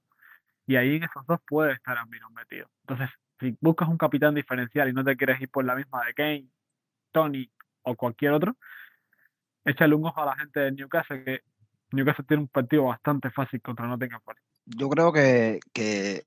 Y 0.67 0.75
ahí 0.75 0.95
en 0.95 1.03
esos 1.03 1.25
dos 1.27 1.39
puede 1.47 1.73
estar 1.73 1.97
Miró 2.07 2.29
metido. 2.31 2.69
Entonces, 2.81 3.09
si 3.39 3.55
buscas 3.61 3.87
un 3.87 3.97
capitán 3.97 4.33
diferencial 4.33 4.89
y 4.89 4.93
no 4.93 5.03
te 5.03 5.15
quieres 5.15 5.39
ir 5.41 5.49
por 5.49 5.65
la 5.65 5.75
misma 5.75 6.05
de 6.05 6.13
Kane, 6.13 6.47
Tony 7.11 7.49
o 7.83 7.95
cualquier 7.95 8.31
otro, 8.31 8.55
échale 9.63 9.95
un 9.95 10.05
ojo 10.05 10.21
a 10.21 10.25
la 10.25 10.35
gente 10.35 10.59
de 10.59 10.71
Newcastle, 10.71 11.23
que 11.23 11.41
Newcastle 11.91 12.25
tiene 12.27 12.43
un 12.43 12.49
partido 12.49 12.85
bastante 12.85 13.29
fácil 13.31 13.61
contra 13.61 13.87
Nottingham 13.87 14.21
Forest. 14.21 14.45
Yo 14.65 14.89
creo 14.89 15.13
que, 15.13 15.59
que 15.71 16.25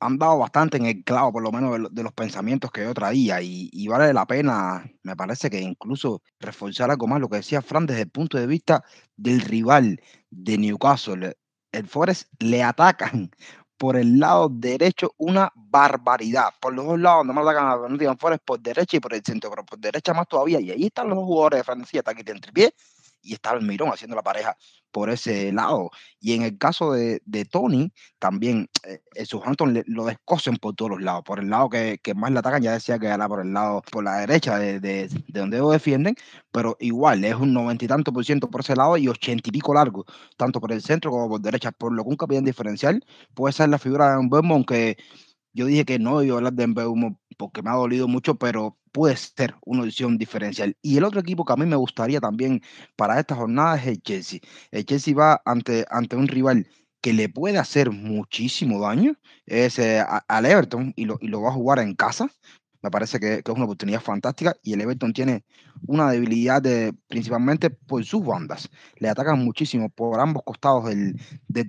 han 0.00 0.18
dado 0.18 0.38
bastante 0.38 0.76
en 0.76 0.86
el 0.86 1.04
clavo, 1.04 1.32
por 1.32 1.42
lo 1.42 1.52
menos 1.52 1.92
de, 1.92 2.02
los 2.02 2.12
pensamientos 2.12 2.70
que 2.70 2.82
yo 2.82 2.94
traía, 2.94 3.40
y, 3.42 3.86
vale 3.88 4.12
la 4.12 4.26
pena, 4.26 4.84
me 5.02 5.16
parece 5.16 5.50
que 5.50 5.60
incluso 5.60 6.22
reforzar 6.40 6.90
algo 6.90 7.06
más 7.06 7.20
lo 7.20 7.28
que 7.28 7.36
decía 7.36 7.62
Fran 7.62 7.86
desde 7.86 8.02
el 8.02 8.10
punto 8.10 8.38
de 8.38 8.46
vista 8.46 8.84
del 9.16 9.40
rival 9.40 10.00
de 10.30 10.58
Newcastle. 10.58 11.36
El 11.72 11.88
Forest 11.88 12.28
le 12.40 12.62
atacan 12.62 13.30
por 13.76 13.96
el 13.96 14.18
lado 14.18 14.48
derecho 14.48 15.14
una 15.18 15.52
barbaridad. 15.54 16.50
Por 16.60 16.74
los 16.74 16.86
dos 16.86 17.00
lados, 17.00 17.26
no 17.26 17.32
me 17.32 17.40
atacan 17.40 17.66
a 17.66 17.88
Nottingham 17.88 18.18
Forest 18.18 18.44
por 18.44 18.60
derecha 18.60 18.96
y 18.96 19.00
por 19.00 19.14
el 19.14 19.22
centro, 19.24 19.50
pero 19.50 19.64
por 19.64 19.78
derecha 19.78 20.14
más 20.14 20.28
todavía. 20.28 20.60
Y 20.60 20.70
ahí 20.70 20.86
están 20.86 21.08
los 21.08 21.16
dos 21.16 21.26
jugadores 21.26 21.60
de 21.60 21.64
Francia, 21.64 21.98
está 22.00 22.12
aquí 22.12 22.22
entre 22.26 22.52
pie 22.52 22.74
y 23.24 23.34
está 23.34 23.52
el 23.52 23.62
Mirón 23.62 23.90
haciendo 23.90 24.14
la 24.14 24.22
pareja 24.22 24.56
por 24.92 25.10
ese 25.10 25.50
lado. 25.50 25.90
Y 26.20 26.34
en 26.34 26.42
el 26.42 26.56
caso 26.56 26.92
de, 26.92 27.20
de 27.24 27.44
Tony, 27.44 27.92
también 28.20 28.68
eh, 28.84 29.00
el 29.14 29.26
Southampton 29.26 29.82
lo 29.86 30.04
descosen 30.04 30.56
por 30.56 30.76
todos 30.76 30.92
los 30.92 31.02
lados. 31.02 31.24
Por 31.24 31.40
el 31.40 31.50
lado 31.50 31.68
que, 31.68 31.98
que, 32.00 32.14
más 32.14 32.30
le 32.30 32.38
atacan, 32.38 32.62
ya 32.62 32.72
decía 32.72 32.98
que 33.00 33.08
era 33.08 33.26
por 33.26 33.40
el 33.40 33.52
lado, 33.52 33.82
por 33.90 34.04
la 34.04 34.18
derecha 34.18 34.56
de, 34.56 34.78
de, 34.78 35.08
de 35.08 35.40
donde 35.40 35.58
lo 35.58 35.70
defienden, 35.70 36.14
pero 36.52 36.76
igual 36.78 37.24
es 37.24 37.34
un 37.34 37.52
noventa 37.52 37.84
y 37.84 37.88
tanto 37.88 38.12
por 38.12 38.24
ciento 38.24 38.48
por 38.48 38.60
ese 38.60 38.76
lado 38.76 38.96
y 38.96 39.08
ochenta 39.08 39.48
y 39.48 39.52
pico 39.52 39.74
largo, 39.74 40.04
tanto 40.36 40.60
por 40.60 40.70
el 40.70 40.80
centro 40.80 41.10
como 41.10 41.28
por 41.28 41.40
derecha. 41.40 41.72
Por 41.72 41.92
lo 41.92 42.04
que 42.04 42.10
un 42.10 42.16
capitán 42.16 42.44
diferencial 42.44 43.04
puede 43.34 43.52
ser 43.52 43.70
la 43.70 43.78
figura 43.78 44.12
de 44.12 44.18
un 44.18 44.30
Vermont 44.30 44.66
que 44.66 44.96
yo 45.54 45.66
dije 45.66 45.84
que 45.84 45.98
no 45.98 46.22
iba 46.22 46.34
a 46.34 46.38
hablar 46.38 46.52
de 46.54 46.66
Mbeumo 46.66 47.20
porque 47.38 47.62
me 47.62 47.70
ha 47.70 47.74
dolido 47.74 48.08
mucho, 48.08 48.36
pero 48.36 48.78
puede 48.92 49.16
ser 49.16 49.54
una 49.64 49.84
edición 49.84 50.18
diferencial. 50.18 50.76
Y 50.82 50.98
el 50.98 51.04
otro 51.04 51.20
equipo 51.20 51.44
que 51.44 51.52
a 51.52 51.56
mí 51.56 51.66
me 51.66 51.76
gustaría 51.76 52.20
también 52.20 52.62
para 52.96 53.18
esta 53.18 53.34
jornada 53.36 53.76
es 53.76 53.86
el 53.86 54.02
Chelsea. 54.02 54.40
El 54.70 54.84
Chelsea 54.84 55.14
va 55.14 55.40
ante, 55.44 55.86
ante 55.90 56.16
un 56.16 56.28
rival 56.28 56.66
que 57.00 57.12
le 57.12 57.28
puede 57.28 57.58
hacer 57.58 57.90
muchísimo 57.90 58.80
daño, 58.80 59.14
es 59.46 59.78
eh, 59.78 60.02
al 60.28 60.46
Everton 60.46 60.92
y 60.96 61.04
lo, 61.04 61.18
y 61.20 61.28
lo 61.28 61.42
va 61.42 61.50
a 61.50 61.52
jugar 61.52 61.78
en 61.78 61.94
casa. 61.94 62.30
Me 62.84 62.90
parece 62.90 63.18
que, 63.18 63.36
es 63.36 63.42
una 63.48 63.64
oportunidad 63.64 64.02
fantástica 64.02 64.54
y 64.62 64.74
el 64.74 64.82
Everton 64.82 65.14
tiene 65.14 65.42
una 65.86 66.10
debilidad 66.10 66.60
de, 66.60 66.92
principalmente 67.08 67.70
por 67.70 68.04
sus 68.04 68.22
bandas. 68.22 68.68
Le 68.98 69.08
atacan 69.08 69.42
muchísimo 69.42 69.88
por 69.88 70.20
ambos 70.20 70.42
costados 70.44 70.84
del, 70.90 71.18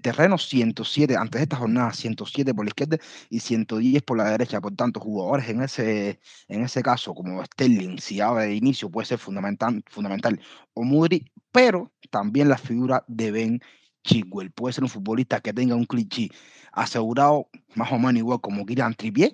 terreno, 0.01 0.37
107 0.37 1.15
antes 1.15 1.39
de 1.39 1.43
esta 1.43 1.55
jornada, 1.55 1.93
107 1.93 2.53
por 2.53 2.65
la 2.65 2.69
izquierda 2.69 2.97
y 3.29 3.39
110 3.39 4.03
por 4.03 4.17
la 4.17 4.29
derecha. 4.29 4.59
Por 4.59 4.75
tanto, 4.75 4.99
jugadores 4.99 5.47
en 5.47 5.61
ese, 5.63 6.19
en 6.49 6.63
ese 6.63 6.83
caso, 6.83 7.13
como 7.13 7.41
Sterling, 7.45 7.97
si 7.97 8.19
abre 8.19 8.47
de 8.47 8.55
inicio, 8.55 8.91
puede 8.91 9.05
ser 9.05 9.17
fundamental, 9.17 9.85
fundamental 9.87 10.37
o 10.73 10.83
Mudri, 10.83 11.31
pero 11.53 11.93
también 12.09 12.49
la 12.49 12.57
figura 12.57 13.05
de 13.07 13.31
Ben 13.31 13.61
Chigwell. 14.03 14.51
Puede 14.51 14.73
ser 14.73 14.83
un 14.83 14.89
futbolista 14.89 15.39
que 15.39 15.53
tenga 15.53 15.75
un 15.75 15.85
cliché 15.85 16.27
asegurado 16.73 17.47
más 17.75 17.89
o 17.93 17.97
menos 17.97 18.17
igual 18.17 18.41
como 18.41 18.65
Kieran 18.65 18.95
Trippier 18.95 19.33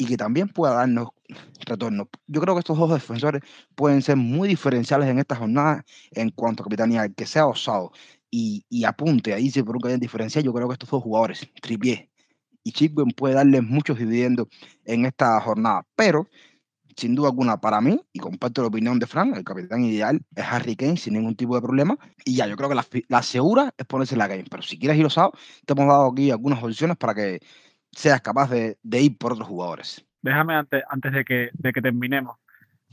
y 0.00 0.06
que 0.06 0.16
también 0.16 0.48
pueda 0.48 0.72
darnos 0.72 1.08
retorno. 1.66 2.08
Yo 2.26 2.40
creo 2.40 2.54
que 2.54 2.60
estos 2.60 2.78
dos 2.78 2.90
defensores 2.90 3.42
pueden 3.74 4.00
ser 4.00 4.16
muy 4.16 4.48
diferenciales 4.48 5.06
en 5.10 5.18
esta 5.18 5.36
jornada 5.36 5.84
en 6.12 6.30
cuanto 6.30 6.62
a 6.62 6.64
capitanía, 6.64 7.06
que 7.10 7.26
sea 7.26 7.46
osado 7.46 7.92
y, 8.30 8.64
y 8.70 8.84
apunte 8.84 9.34
ahí 9.34 9.50
si 9.50 9.62
por 9.62 9.76
un 9.76 9.82
diferencial 9.82 10.00
diferencial, 10.00 10.44
yo 10.44 10.54
creo 10.54 10.68
que 10.68 10.72
estos 10.72 10.88
dos 10.88 11.02
jugadores, 11.02 11.46
Tripié 11.60 12.08
y 12.64 12.72
Chigwen, 12.72 13.10
puede 13.10 13.34
darles 13.34 13.62
muchos 13.62 13.98
dividendos 13.98 14.48
en 14.86 15.04
esta 15.04 15.38
jornada, 15.42 15.86
pero 15.94 16.26
sin 16.96 17.14
duda 17.14 17.28
alguna 17.28 17.60
para 17.60 17.82
mí, 17.82 18.00
y 18.14 18.20
comparto 18.20 18.62
la 18.62 18.68
opinión 18.68 18.98
de 18.98 19.06
Frank, 19.06 19.36
el 19.36 19.44
capitán 19.44 19.84
ideal 19.84 20.22
es 20.34 20.44
Harry 20.44 20.76
Kane 20.76 20.96
sin 20.96 21.12
ningún 21.12 21.36
tipo 21.36 21.54
de 21.56 21.60
problema, 21.60 21.98
y 22.24 22.36
ya, 22.36 22.46
yo 22.46 22.56
creo 22.56 22.70
que 22.70 22.74
la, 22.74 22.86
la 23.08 23.22
segura 23.22 23.74
es 23.76 23.84
ponerse 23.84 24.16
la 24.16 24.28
game, 24.28 24.44
pero 24.50 24.62
si 24.62 24.78
quieres 24.78 24.98
ir 24.98 25.04
osado, 25.04 25.32
te 25.66 25.74
hemos 25.74 25.86
dado 25.86 26.10
aquí 26.10 26.30
algunas 26.30 26.62
opciones 26.62 26.96
para 26.96 27.14
que 27.14 27.40
seas 27.92 28.20
capaz 28.20 28.50
de, 28.50 28.78
ir 28.82 29.18
por 29.18 29.32
otros 29.32 29.48
jugadores. 29.48 30.04
Déjame 30.22 30.54
antes, 30.54 30.82
antes 30.88 31.12
de, 31.12 31.24
que, 31.24 31.50
de 31.52 31.72
que 31.72 31.82
terminemos, 31.82 32.36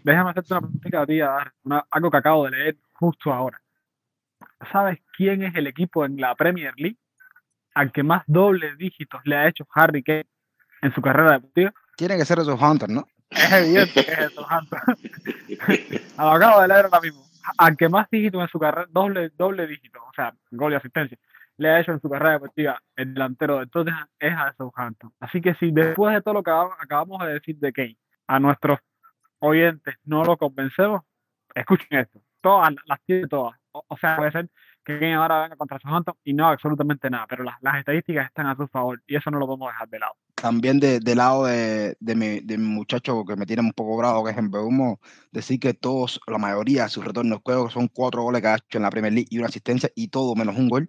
déjame 0.04 0.32
hacerte 0.32 0.54
una 0.54 0.62
pregunta 0.62 1.02
a 1.02 1.06
ti, 1.06 1.20
algo 1.92 2.12
que 2.12 2.18
acabo 2.18 2.46
de 2.46 2.52
leer 2.52 2.78
justo 2.94 3.34
ahora. 3.34 3.62
¿Sabes 4.72 5.00
quién 5.16 5.44
es 5.44 5.56
el 5.56 5.68
equipo 5.68 6.06
en 6.06 6.18
la 6.18 6.36
Premier 6.36 6.74
League 6.78 6.98
al 7.74 7.92
que 7.92 8.04
más 8.04 8.24
dobles 8.28 8.78
dígitos 8.78 9.22
le 9.26 9.36
ha 9.36 9.48
hecho 9.48 9.68
Harry 9.74 10.04
Kane 10.04 10.28
en 10.82 10.94
su 10.94 11.02
carrera 11.02 11.34
deportiva? 11.34 11.74
Tiene 11.96 12.18
que 12.18 12.26
ser 12.26 12.40
Hunter, 12.40 12.90
¿no? 12.90 13.08
Es 13.30 13.52
evidente 13.52 14.06
que 14.06 14.12
es 14.12 14.32
Hunter. 14.38 16.02
Lo 16.18 16.32
acabo 16.32 16.62
de 16.62 16.68
leer 16.68 16.86
ahora 16.86 17.02
mismo. 17.02 17.28
Al 17.58 17.78
que 17.78 17.88
más 17.88 18.10
dígitos 18.10 18.42
en 18.42 18.48
su 18.48 18.60
carrera, 18.60 18.88
doble, 18.90 19.30
doble 19.38 19.68
dígito, 19.68 20.00
o 20.04 20.14
sea, 20.14 20.34
gol 20.52 20.74
y 20.74 20.76
asistencia, 20.76 21.18
le 21.58 21.70
ha 21.70 21.80
hecho 21.80 21.92
en 21.92 22.00
su 22.00 22.10
carrera 22.10 22.34
deportiva 22.34 22.82
el 22.96 23.14
delantero 23.14 23.60
de 23.60 23.68
Tottenham 23.68 24.08
es 24.20 24.34
a 24.34 24.54
Southampton. 24.56 25.12
Así 25.20 25.42
que 25.42 25.56
si 25.56 25.72
después 25.72 26.14
de 26.14 26.22
todo 26.22 26.36
lo 26.36 26.44
que 26.44 26.52
acabamos 26.52 27.20
de 27.26 27.34
decir 27.34 27.58
de 27.58 27.74
Kane, 27.74 27.98
a 28.28 28.40
nuestros 28.40 28.80
oyentes 29.40 29.96
no 30.06 30.24
lo 30.24 30.38
convencemos, 30.38 31.02
escuchen 31.54 32.00
esto. 32.00 32.22
Todas 32.42 32.76
las 32.86 33.00
tiene 33.06 33.28
todas. 33.28 33.60
O, 33.72 33.98
sea, 33.98 34.16
puede 34.18 34.32
ser 34.32 34.50
que 34.84 35.00
Kane 35.00 35.16
ahora 35.16 35.44
venga 35.44 35.56
contra 35.56 35.80
Southampton 35.80 36.16
y 36.24 36.34
no 36.34 36.48
absolutamente 36.48 37.10
nada, 37.10 37.26
pero 37.28 37.44
las, 37.44 37.58
estadísticas 37.78 38.28
están 38.28 38.48
a 38.48 38.56
su 38.56 38.68
favor 38.68 39.02
y 39.06 39.16
eso 39.16 39.30
no 39.32 39.40
lo 39.40 39.48
podemos 39.48 39.72
dejar 39.72 39.90
de 39.90 40.00
lado. 40.00 40.14
También 40.36 40.80
de, 40.80 41.00
del 41.00 41.18
lado 41.18 41.46
de, 41.46 41.98
de, 42.00 42.16
mi, 42.16 42.40
de, 42.42 42.58
mi, 42.60 42.68
muchacho 42.68 43.26
que 43.26 43.36
me 43.36 43.48
tiene 43.48 43.64
un 43.64 43.74
poco 43.74 43.98
bravo, 43.98 44.24
que 44.24 44.32
es 44.32 44.38
en 44.38 44.52
Beumo, 44.52 45.00
decir 45.32 45.60
que 45.60 45.74
todos, 45.74 46.22
la 46.28 46.38
mayoría 46.38 46.84
de 46.84 46.90
sus 46.90 47.04
retornos 47.04 47.42
juego 47.44 47.70
son 47.72 47.88
cuatro 47.88 48.22
goles 48.22 48.42
que 48.42 48.48
ha 48.48 48.56
hecho 48.56 48.78
en 48.78 48.84
la 48.84 48.92
Premier 48.92 49.14
League 49.14 49.28
y 49.32 49.40
una 49.40 49.48
asistencia 49.48 49.90
y 49.96 50.10
todo 50.10 50.36
menos 50.36 50.56
un 50.56 50.70
gol 50.70 50.88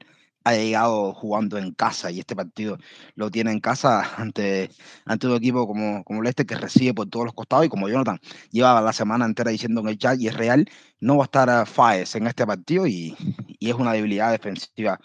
ha 0.48 0.54
llegado 0.56 1.12
jugando 1.14 1.58
en 1.58 1.72
casa 1.72 2.10
y 2.10 2.20
este 2.20 2.34
partido 2.36 2.78
lo 3.14 3.30
tiene 3.30 3.52
en 3.52 3.60
casa 3.60 4.02
ante, 4.16 4.70
ante 5.04 5.26
un 5.26 5.34
equipo 5.36 5.66
como, 5.66 6.04
como 6.04 6.22
el 6.22 6.28
este 6.28 6.46
que 6.46 6.56
recibe 6.56 6.94
por 6.94 7.08
todos 7.08 7.26
los 7.26 7.34
costados 7.34 7.66
y 7.66 7.68
como 7.68 7.88
Jonathan 7.88 8.20
lleva 8.50 8.80
la 8.80 8.92
semana 8.92 9.24
entera 9.26 9.50
diciendo 9.50 9.80
en 9.80 9.88
el 9.88 9.98
chat 9.98 10.20
y 10.20 10.28
es 10.28 10.34
real, 10.34 10.66
no 11.00 11.16
va 11.16 11.24
a 11.24 11.26
estar 11.26 11.66
Faes 11.66 12.14
en 12.16 12.26
este 12.26 12.46
partido 12.46 12.86
y, 12.86 13.16
y 13.58 13.70
es 13.70 13.74
una 13.74 13.92
debilidad 13.92 14.30
defensiva 14.30 14.98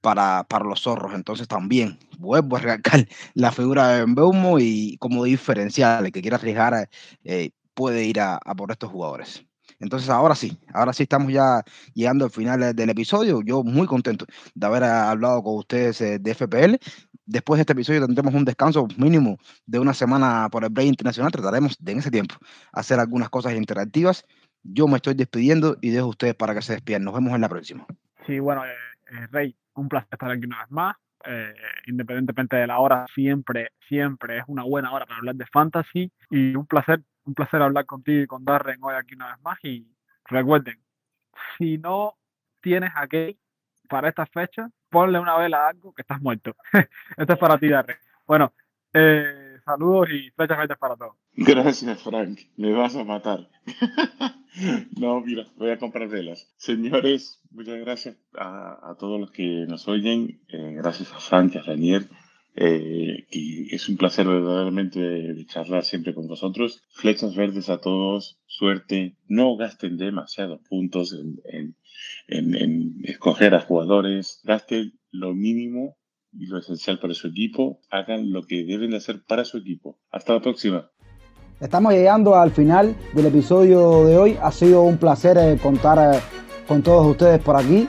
para, 0.00 0.44
para, 0.44 0.64
los 0.64 0.82
zorros. 0.82 1.14
Entonces 1.14 1.48
también 1.48 1.98
vuelvo 2.18 2.56
a 2.56 2.60
recalcar 2.60 3.08
la 3.34 3.52
figura 3.52 3.88
de 3.88 4.04
Beumo 4.06 4.58
y 4.58 4.96
como 4.98 5.24
diferencial, 5.24 6.06
el 6.06 6.12
que 6.12 6.22
quiera 6.22 6.36
arriesgar 6.36 6.88
eh, 7.24 7.50
puede 7.74 8.04
ir 8.04 8.20
a, 8.20 8.36
a 8.36 8.54
por 8.54 8.70
estos 8.72 8.90
jugadores. 8.90 9.44
Entonces 9.80 10.10
ahora 10.10 10.34
sí, 10.34 10.58
ahora 10.74 10.92
sí 10.92 11.04
estamos 11.04 11.32
ya 11.32 11.62
llegando 11.94 12.26
al 12.26 12.30
final 12.30 12.76
del 12.76 12.90
episodio. 12.90 13.40
Yo 13.42 13.64
muy 13.64 13.86
contento 13.86 14.26
de 14.54 14.66
haber 14.66 14.84
hablado 14.84 15.42
con 15.42 15.56
ustedes 15.56 16.00
eh, 16.02 16.18
de 16.18 16.34
FPL. 16.34 16.76
Después 17.24 17.58
de 17.58 17.62
este 17.62 17.72
episodio 17.72 18.04
tendremos 18.04 18.34
un 18.34 18.44
descanso 18.44 18.86
mínimo 18.98 19.38
de 19.64 19.78
una 19.78 19.94
semana 19.94 20.48
por 20.50 20.64
el 20.64 20.70
Break 20.70 20.88
Internacional. 20.88 21.32
Trataremos 21.32 21.76
de 21.78 21.92
en 21.92 21.98
ese 21.98 22.10
tiempo 22.10 22.34
hacer 22.72 23.00
algunas 23.00 23.30
cosas 23.30 23.54
interactivas. 23.54 24.24
Yo 24.62 24.86
me 24.86 24.96
estoy 24.96 25.14
despidiendo 25.14 25.78
y 25.80 25.90
dejo 25.90 26.06
a 26.06 26.10
ustedes 26.10 26.34
para 26.34 26.54
que 26.54 26.60
se 26.60 26.74
despidan. 26.74 27.02
Nos 27.04 27.14
vemos 27.14 27.32
en 27.32 27.40
la 27.40 27.48
próxima. 27.48 27.86
Sí, 28.26 28.38
bueno, 28.38 28.66
eh, 28.66 28.74
eh, 29.12 29.26
Rey, 29.32 29.56
un 29.74 29.88
placer 29.88 30.08
estar 30.12 30.30
aquí 30.30 30.44
una 30.44 30.60
vez 30.60 30.70
más. 30.70 30.96
independientemente 31.86 32.56
de 32.56 32.66
la 32.66 32.78
hora, 32.78 33.06
siempre, 33.14 33.70
siempre 33.88 34.38
es 34.38 34.44
una 34.46 34.62
buena 34.62 34.92
hora 34.92 35.06
para 35.06 35.18
hablar 35.18 35.36
de 35.36 35.46
fantasy 35.46 36.10
y 36.30 36.54
un 36.54 36.66
placer 36.66 37.02
un 37.24 37.34
placer 37.34 37.62
hablar 37.62 37.86
contigo 37.86 38.22
y 38.22 38.26
con 38.26 38.44
Darren 38.44 38.82
hoy 38.82 38.94
aquí 38.94 39.14
una 39.14 39.28
vez 39.28 39.42
más. 39.42 39.58
Y 39.62 39.86
recuerden, 40.24 40.80
si 41.58 41.78
no 41.78 42.16
tienes 42.60 42.90
a 42.94 43.06
para 43.88 44.08
esta 44.08 44.26
fecha, 44.26 44.70
ponle 44.88 45.18
una 45.18 45.36
vela 45.36 45.66
a 45.66 45.68
algo 45.70 45.92
que 45.92 46.02
estás 46.02 46.20
muerto. 46.20 46.54
Esto 47.16 47.32
es 47.32 47.38
para 47.38 47.58
ti, 47.58 47.68
Darren. 47.68 47.96
Bueno, 48.26 48.52
eh, 48.92 49.58
saludos 49.64 50.10
y 50.10 50.30
flechas 50.30 50.58
verdes 50.58 50.78
para 50.78 50.96
todos. 50.96 51.16
Gracias, 51.32 52.02
Frank. 52.02 52.40
Me 52.56 52.72
vas 52.72 52.96
a 52.96 53.04
matar. 53.04 53.48
no, 54.98 55.20
mira, 55.20 55.46
voy 55.56 55.70
a 55.70 55.78
comprar 55.78 56.08
velas. 56.08 56.52
Señores, 56.56 57.40
muchas 57.50 57.78
gracias 57.80 58.16
a, 58.36 58.94
todos 58.98 59.20
los 59.20 59.30
que 59.30 59.66
nos 59.68 59.88
oyen. 59.88 60.40
Eh, 60.48 60.74
gracias 60.76 61.12
a 61.12 61.18
Frank, 61.18 61.56
a 61.56 61.62
Ranier 61.62 62.08
eh, 62.62 63.26
es 63.70 63.88
un 63.88 63.96
placer 63.96 64.26
verdaderamente 64.26 65.46
charlar 65.46 65.82
siempre 65.82 66.14
con 66.14 66.26
vosotros. 66.26 66.82
Flechas 66.90 67.34
verdes 67.34 67.70
a 67.70 67.78
todos, 67.78 68.38
suerte, 68.46 69.16
no 69.28 69.56
gasten 69.56 69.96
demasiados 69.96 70.60
puntos 70.68 71.14
en, 71.14 71.76
escoger 73.02 73.54
a 73.54 73.62
jugadores, 73.62 74.40
gasten 74.44 74.92
lo 75.10 75.34
mínimo 75.34 75.96
y 76.32 76.46
lo 76.46 76.58
esencial 76.58 76.98
para 76.98 77.14
su 77.14 77.28
equipo, 77.28 77.80
hagan 77.90 78.30
lo 78.30 78.42
que 78.42 78.64
deben 78.64 78.90
de 78.90 78.98
hacer 78.98 79.22
para 79.26 79.46
su 79.46 79.56
equipo. 79.56 79.98
Hasta 80.10 80.34
la 80.34 80.42
próxima. 80.42 80.90
Estamos 81.60 81.94
llegando 81.94 82.34
al 82.34 82.50
final 82.50 82.94
del 83.14 83.26
episodio 83.26 84.04
de 84.04 84.18
hoy. 84.18 84.36
Ha 84.40 84.52
sido 84.52 84.82
un 84.82 84.98
placer 84.98 85.38
eh, 85.38 85.58
contar 85.62 86.14
eh, 86.14 86.20
con 86.68 86.82
todos 86.82 87.06
ustedes 87.06 87.40
por 87.40 87.56
aquí. 87.56 87.88